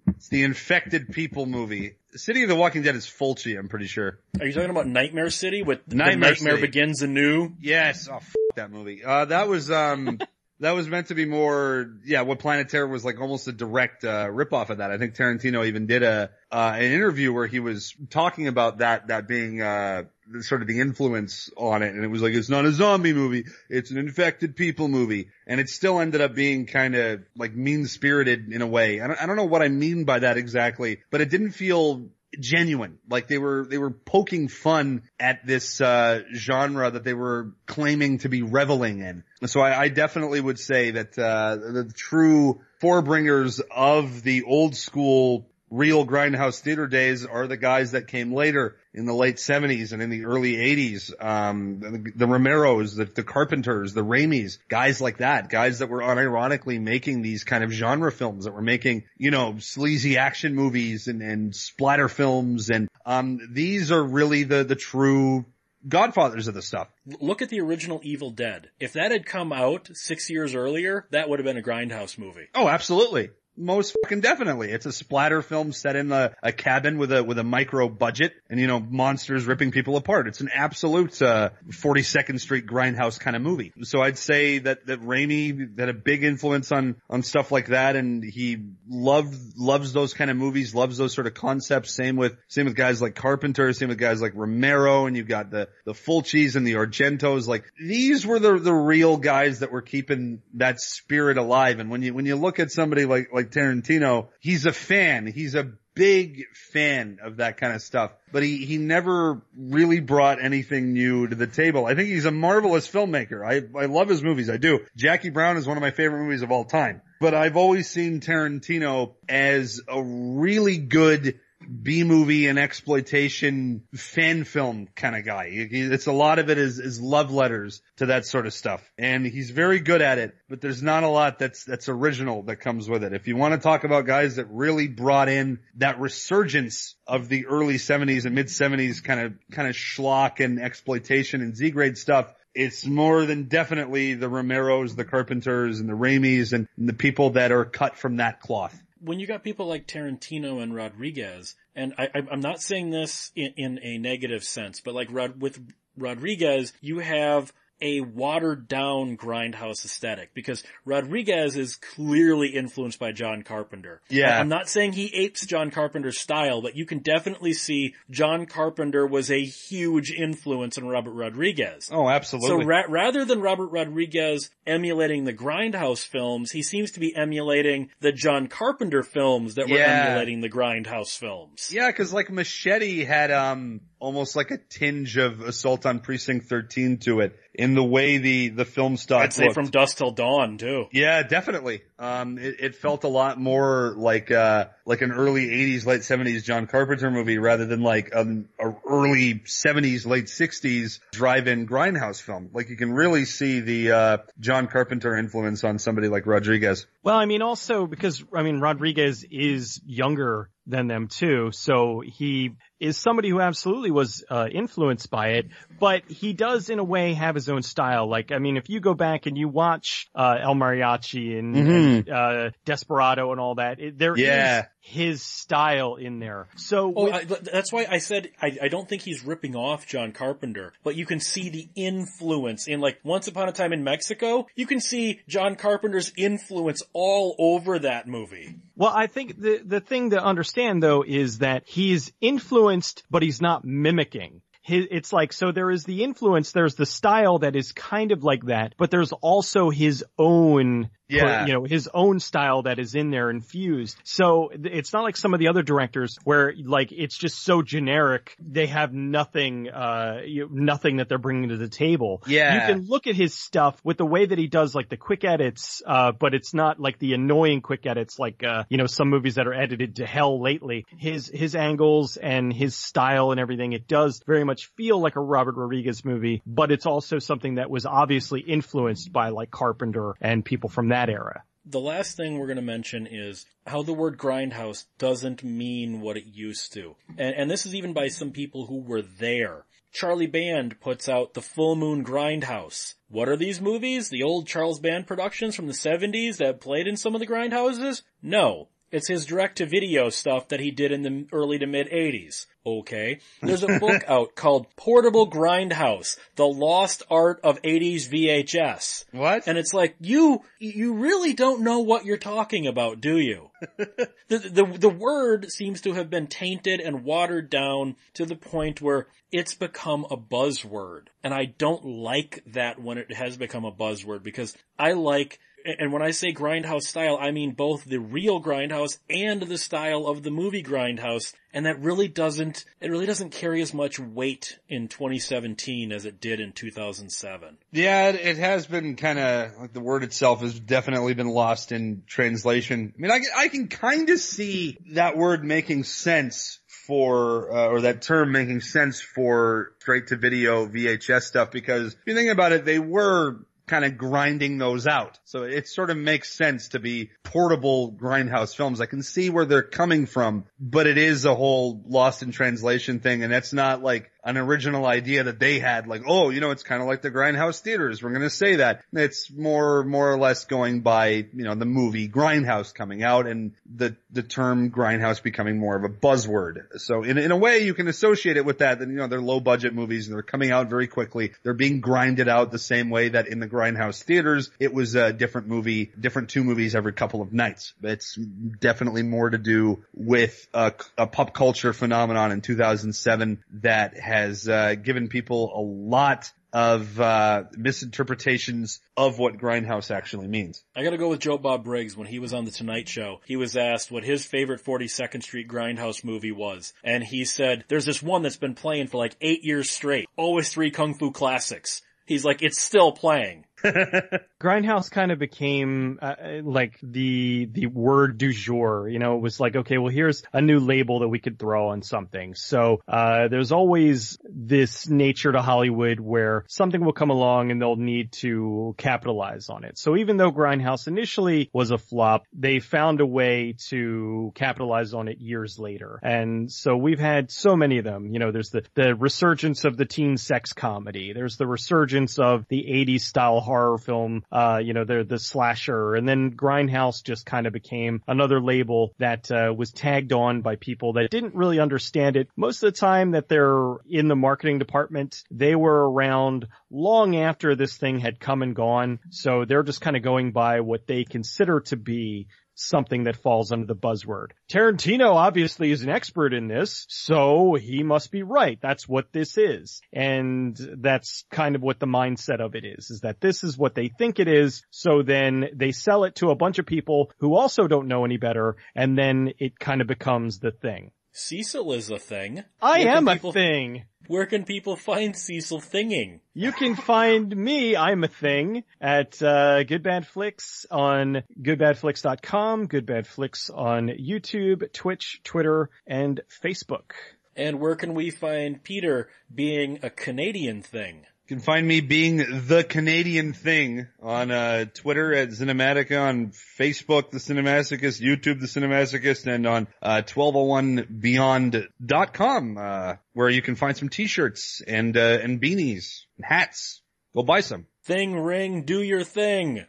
[0.08, 1.98] it's the Infected People movie.
[2.16, 4.20] City of the Walking Dead is Fulci, I'm pretty sure.
[4.40, 6.62] Are you talking about Nightmare City with the Nightmare Nightmare City.
[6.62, 7.52] Begins anew?
[7.60, 8.08] Yes.
[8.10, 9.04] Oh, f- that movie.
[9.04, 10.20] Uh, that was, um,
[10.62, 14.06] that was meant to be more, yeah, what Planet Terror was like almost a direct,
[14.06, 14.92] uh, ripoff of that.
[14.92, 19.08] I think Tarantino even did a, uh, an interview where he was talking about that,
[19.08, 21.94] that being, uh, the- sort of the influence on it.
[21.94, 23.46] And it was like, it's not a zombie movie.
[23.70, 25.30] It's an infected people movie.
[25.48, 29.02] And it still ended up being kind of like mean spirited in a way.
[29.02, 32.10] I don't, I don't know what I mean by that exactly, but it didn't feel
[32.40, 32.98] genuine.
[33.10, 38.18] Like they were, they were poking fun at this, uh, genre that they were claiming
[38.20, 39.24] to be reveling in.
[39.46, 45.48] So I, I definitely would say that, uh, the true forebringers of the old school
[45.70, 50.02] real grindhouse theater days are the guys that came later in the late 70s and
[50.02, 51.12] in the early 80s.
[51.24, 56.02] Um, the, the Romeros, the, the Carpenters, the Raimis, guys like that, guys that were
[56.02, 61.08] unironically making these kind of genre films that were making, you know, sleazy action movies
[61.08, 62.70] and, and splatter films.
[62.70, 65.46] And, um, these are really the, the true
[65.88, 66.88] godfathers of the stuff.
[67.20, 68.70] Look at the original Evil Dead.
[68.80, 72.48] If that had come out six years earlier, that would have been a grindhouse movie.
[72.54, 73.30] Oh, absolutely.
[73.58, 74.72] Most fucking definitely.
[74.72, 78.34] It's a splatter film set in a, a cabin with a, with a micro budget
[78.50, 80.28] and, you know, monsters ripping people apart.
[80.28, 83.72] It's an absolute, uh, 42nd Street grindhouse kind of movie.
[83.84, 87.96] So I'd say that, that Raimi had a big influence on, on stuff like that
[87.96, 88.58] and he
[88.90, 91.92] loved, loves those kind of movies, loves those sort of concepts.
[91.96, 95.50] Same with, same with guys like Carpenter, same with guys like Romero and you've got
[95.50, 97.48] the, the Fulcis and the Argentos.
[97.48, 101.80] Like these were the, the real guys that were keeping that spirit alive.
[101.80, 105.28] And when you, when you look at somebody like, like Tarantino, he's a fan.
[105.28, 110.44] He's a big fan of that kind of stuff, but he, he never really brought
[110.44, 111.86] anything new to the table.
[111.86, 113.44] I think he's a marvelous filmmaker.
[113.44, 114.50] I, I love his movies.
[114.50, 114.86] I do.
[114.96, 118.20] Jackie Brown is one of my favorite movies of all time, but I've always seen
[118.20, 121.40] Tarantino as a really good
[121.82, 125.48] B movie and exploitation fan film kind of guy.
[125.52, 128.82] It's a lot of it is, is love letters to that sort of stuff.
[128.98, 132.58] And he's very good at it, but there's not a lot that's, that's original that
[132.58, 133.14] comes with it.
[133.14, 137.48] If you want to talk about guys that really brought in that resurgence of the
[137.48, 141.98] early 70s and mid 70s kind of, kind of schlock and exploitation and Z grade
[141.98, 147.32] stuff, it's more than definitely the Romeros, the Carpenters, and the Raimis, and the people
[147.32, 148.82] that are cut from that cloth.
[149.06, 153.54] When you got people like Tarantino and Rodriguez, and I, I'm not saying this in,
[153.56, 155.60] in a negative sense, but like Rod, with
[155.98, 163.44] Rodriguez, you have a watered down grindhouse aesthetic because Rodriguez is clearly influenced by John
[163.44, 164.02] Carpenter.
[164.10, 164.40] Yeah.
[164.40, 169.06] I'm not saying he apes John Carpenter's style, but you can definitely see John Carpenter
[169.06, 171.90] was a huge influence on Robert Rodriguez.
[171.92, 172.66] Oh, So absolutely.
[172.66, 178.12] ra- rather than Robert Rodriguez emulating the Grindhouse films, he seems to be emulating the
[178.12, 180.06] John Carpenter films that were Yeah.
[180.08, 181.70] emulating the Grindhouse films.
[181.74, 186.98] yeah, cause like Machete had, um, almost like a tinge of Assault on Precinct 13
[187.00, 189.56] to it in the way the, the film stock I'd say looked.
[189.56, 190.86] from Dusk Till Dawn too.
[190.92, 191.84] Yeah, definitely.
[191.98, 196.44] Um, it, it felt a lot more like, uh, like an early 80s, late 70s
[196.44, 202.50] John Carpenter movie rather than like an a early 70s, late 60s drive-in grindhouse film.
[202.54, 206.86] Like you can really see the, uh, John Carpenter influence on somebody like Rodriguez.
[207.04, 212.54] Well, I mean, also because I mean Rodriguez is younger than them too, so he
[212.80, 215.46] is somebody who absolutely was uh, influenced by it,
[215.80, 218.10] but he does in a way have his own style.
[218.10, 221.68] Like, I mean, if you go back and you watch uh, El Mariachi and, and
[221.86, 223.80] and uh, Desperado and all that.
[223.80, 224.66] It, there is Yeah.
[224.82, 226.48] his style in there.
[226.56, 229.88] So Oh, with- I, that's why I said I, I don't think he's ripping off
[229.88, 233.84] John Carpenter, but you can see the influence in like Once Upon a Time in
[233.84, 234.48] Mexico.
[234.56, 238.56] You can see John Carpenter's influence all over that movie.
[238.76, 243.42] Well, I think the the thing to understand though is that he's influenced, but he's
[243.42, 244.42] not mimicking.
[244.68, 248.46] It's like so there is the influence, there's the style that is kind of like
[248.46, 251.46] that, but there's also his own Yeah.
[251.46, 253.98] you know, his own style that is in there infused.
[254.04, 258.36] So it's not like some of the other directors where like it's just so generic.
[258.40, 262.24] They have nothing, uh, you, nothing that they're bringing to the table.
[262.26, 262.54] Yeah.
[262.54, 265.24] You can look at his stuff with the way that he does like the quick
[265.24, 269.10] edits, uh, but it's not like the annoying quick edits like, uh, you know, some
[269.10, 270.86] movies that are edited to hell lately.
[270.98, 275.22] His, his angles and his style and everything, it does very much feel like a
[275.22, 280.44] Robert Rodriguez movie, but it's also something that was obviously influenced by like Carpenter and
[280.44, 281.44] people from that era.
[281.66, 286.16] The last thing we're going to mention is how the word grindhouse doesn't mean what
[286.16, 286.96] it used to.
[287.18, 289.66] And, and this is even by some people who were there.
[289.92, 292.96] Charlie Band puts out the Full Moon Grindhouse.
[293.08, 294.10] What are these movies?
[294.10, 298.02] The old Charles Band productions from the 70s that played in some of the grindhouses?
[298.22, 298.68] No.
[298.96, 302.46] It's his direct to video stuff that he did in the early to mid 80s.
[302.66, 303.20] Okay.
[303.42, 309.04] There's a book out called Portable Grindhouse, The Lost Art of 80s VHS.
[309.12, 309.48] What?
[309.48, 313.50] And it's like, you, you really don't know what you're talking about, do you?
[313.78, 318.82] the, the, the word seems to have been tainted and watered down to the point
[318.82, 321.08] where it's become a buzzword.
[321.22, 325.92] And I don't like that when it has become a buzzword because I like and
[325.92, 330.24] when I say grindhouse style, I mean both the real grindhouse and the style of
[330.24, 331.34] the movie grindhouse.
[331.54, 336.20] And that really doesn't, it really doesn't carry as much weight in 2017 as it
[336.20, 337.58] did in 2007.
[337.72, 342.04] Yeah, it, has been kind of like the word itself has definitely been lost in
[342.06, 342.94] translation.
[342.96, 347.82] I mean, I, I can kind of see that word making sense for, uh, or
[347.82, 352.52] that term making sense for straight to video VHS stuff because if you think about
[352.52, 355.20] it, they were kind of grinding those out.
[355.26, 358.82] So it sort of makes sense to be portable grindhouse films.
[358.82, 363.00] I can see where they're coming from, but it is a whole lost in translation
[363.00, 366.50] thing and that's not like an original idea that they had like, oh, you know,
[366.50, 368.02] it's kind of like the grindhouse theaters.
[368.02, 368.82] We're going to say that.
[368.92, 373.52] It's more, more or less going by, you know, the movie grindhouse coming out and
[373.72, 376.80] the, the term grindhouse becoming more of a buzzword.
[376.80, 379.22] So in, in a way you can associate it with that, that, you know, they're
[379.22, 381.34] low budget movies and they're coming out very quickly.
[381.44, 385.14] They're being grinded out the same way that in the grindhouse theaters, it was a
[385.14, 387.74] different movie, different two movies every couple of nights.
[387.84, 394.48] It's definitely more to do with a, a pop culture phenomenon in 2007 that has
[394.48, 400.64] uh, given people a lot of uh, misinterpretations of what grindhouse actually means.
[400.74, 403.20] I gotta go with Joe Bob Briggs when he was on the Tonight Show.
[403.26, 406.72] He was asked what his favorite 42nd Street Grindhouse movie was.
[406.82, 410.08] And he said, there's this one that's been playing for like eight years straight.
[410.16, 411.82] Always three Kung Fu classics.
[412.06, 413.46] He's like, it's still playing.
[414.42, 418.88] Grindhouse kind of became uh, like the the word du jour.
[418.90, 421.70] You know, it was like, okay, well, here's a new label that we could throw
[421.70, 422.36] on something.
[422.36, 427.76] So uh, there's always this nature to Hollywood where something will come along and they'll
[427.76, 429.78] need to capitalize on it.
[429.78, 435.08] So even though Grindhouse initially was a flop, they found a way to capitalize on
[435.08, 436.00] it years later.
[436.04, 438.12] And so we've had so many of them.
[438.12, 441.14] You know, there's the the resurgence of the teen sex comedy.
[441.14, 445.96] There's the resurgence of the 80s style horror film, uh, you know, the, the slasher,
[445.96, 450.56] and then Grindhouse just kind of became another label that, uh, was tagged on by
[450.56, 452.30] people that didn't really understand it.
[452.36, 457.56] Most of the time that they're in the marketing department, they were around long after
[457.56, 459.00] this thing had come and gone.
[459.10, 463.52] So they're just kind of going by what they consider to be something that falls
[463.52, 464.30] under the buzzword.
[464.50, 468.58] Tarantino obviously is an expert in this, so he must be right.
[468.62, 469.82] That's what this is.
[469.94, 473.76] And that's kind of what the mindset of it is, is that this is what
[473.76, 477.36] they think it is, so then they sell it to a bunch of people who
[477.36, 480.92] also don't know any better, and then it kind of becomes the thing.
[481.18, 482.44] Cecil is a thing.
[482.62, 483.86] I Where am a thing.
[484.08, 486.20] Where can people find Cecil thinging?
[486.34, 492.86] You can find me, I'm a thing, at uh, Good Bad Flicks on goodbadflicks.com, Good
[492.86, 496.92] Bad Flicks on YouTube, Twitch, Twitter, and Facebook.
[497.34, 501.06] And where can we find Peter being a Canadian thing?
[501.28, 507.10] You can find me being the Canadian thing on uh, Twitter at Cinematica, on Facebook,
[507.10, 513.90] The Cinemasochist, YouTube, The Cinemasochist, and on uh, 1201beyond.com, uh, where you can find some
[513.90, 516.84] t-shirts and, uh, and beanies and hats.
[517.16, 517.66] Go buy some.
[517.86, 519.66] Thing ring, do your thing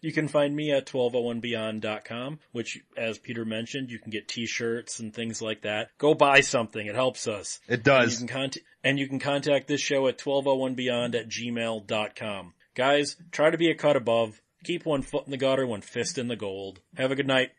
[0.00, 5.14] you can find me at 1201beyond.com, which, as Peter mentioned, you can get t-shirts and
[5.14, 5.90] things like that.
[5.98, 6.86] Go buy something.
[6.86, 7.60] It helps us.
[7.68, 8.20] It does.
[8.20, 8.50] And you can,
[8.84, 12.54] and you can contact this show at 1201beyond at gmail.com.
[12.74, 14.40] Guys, try to be a cut above.
[14.64, 16.80] Keep one foot in the gutter, one fist in the gold.
[16.96, 17.50] Have a good night.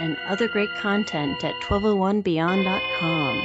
[0.00, 3.39] and other great content at 1201beyond.com.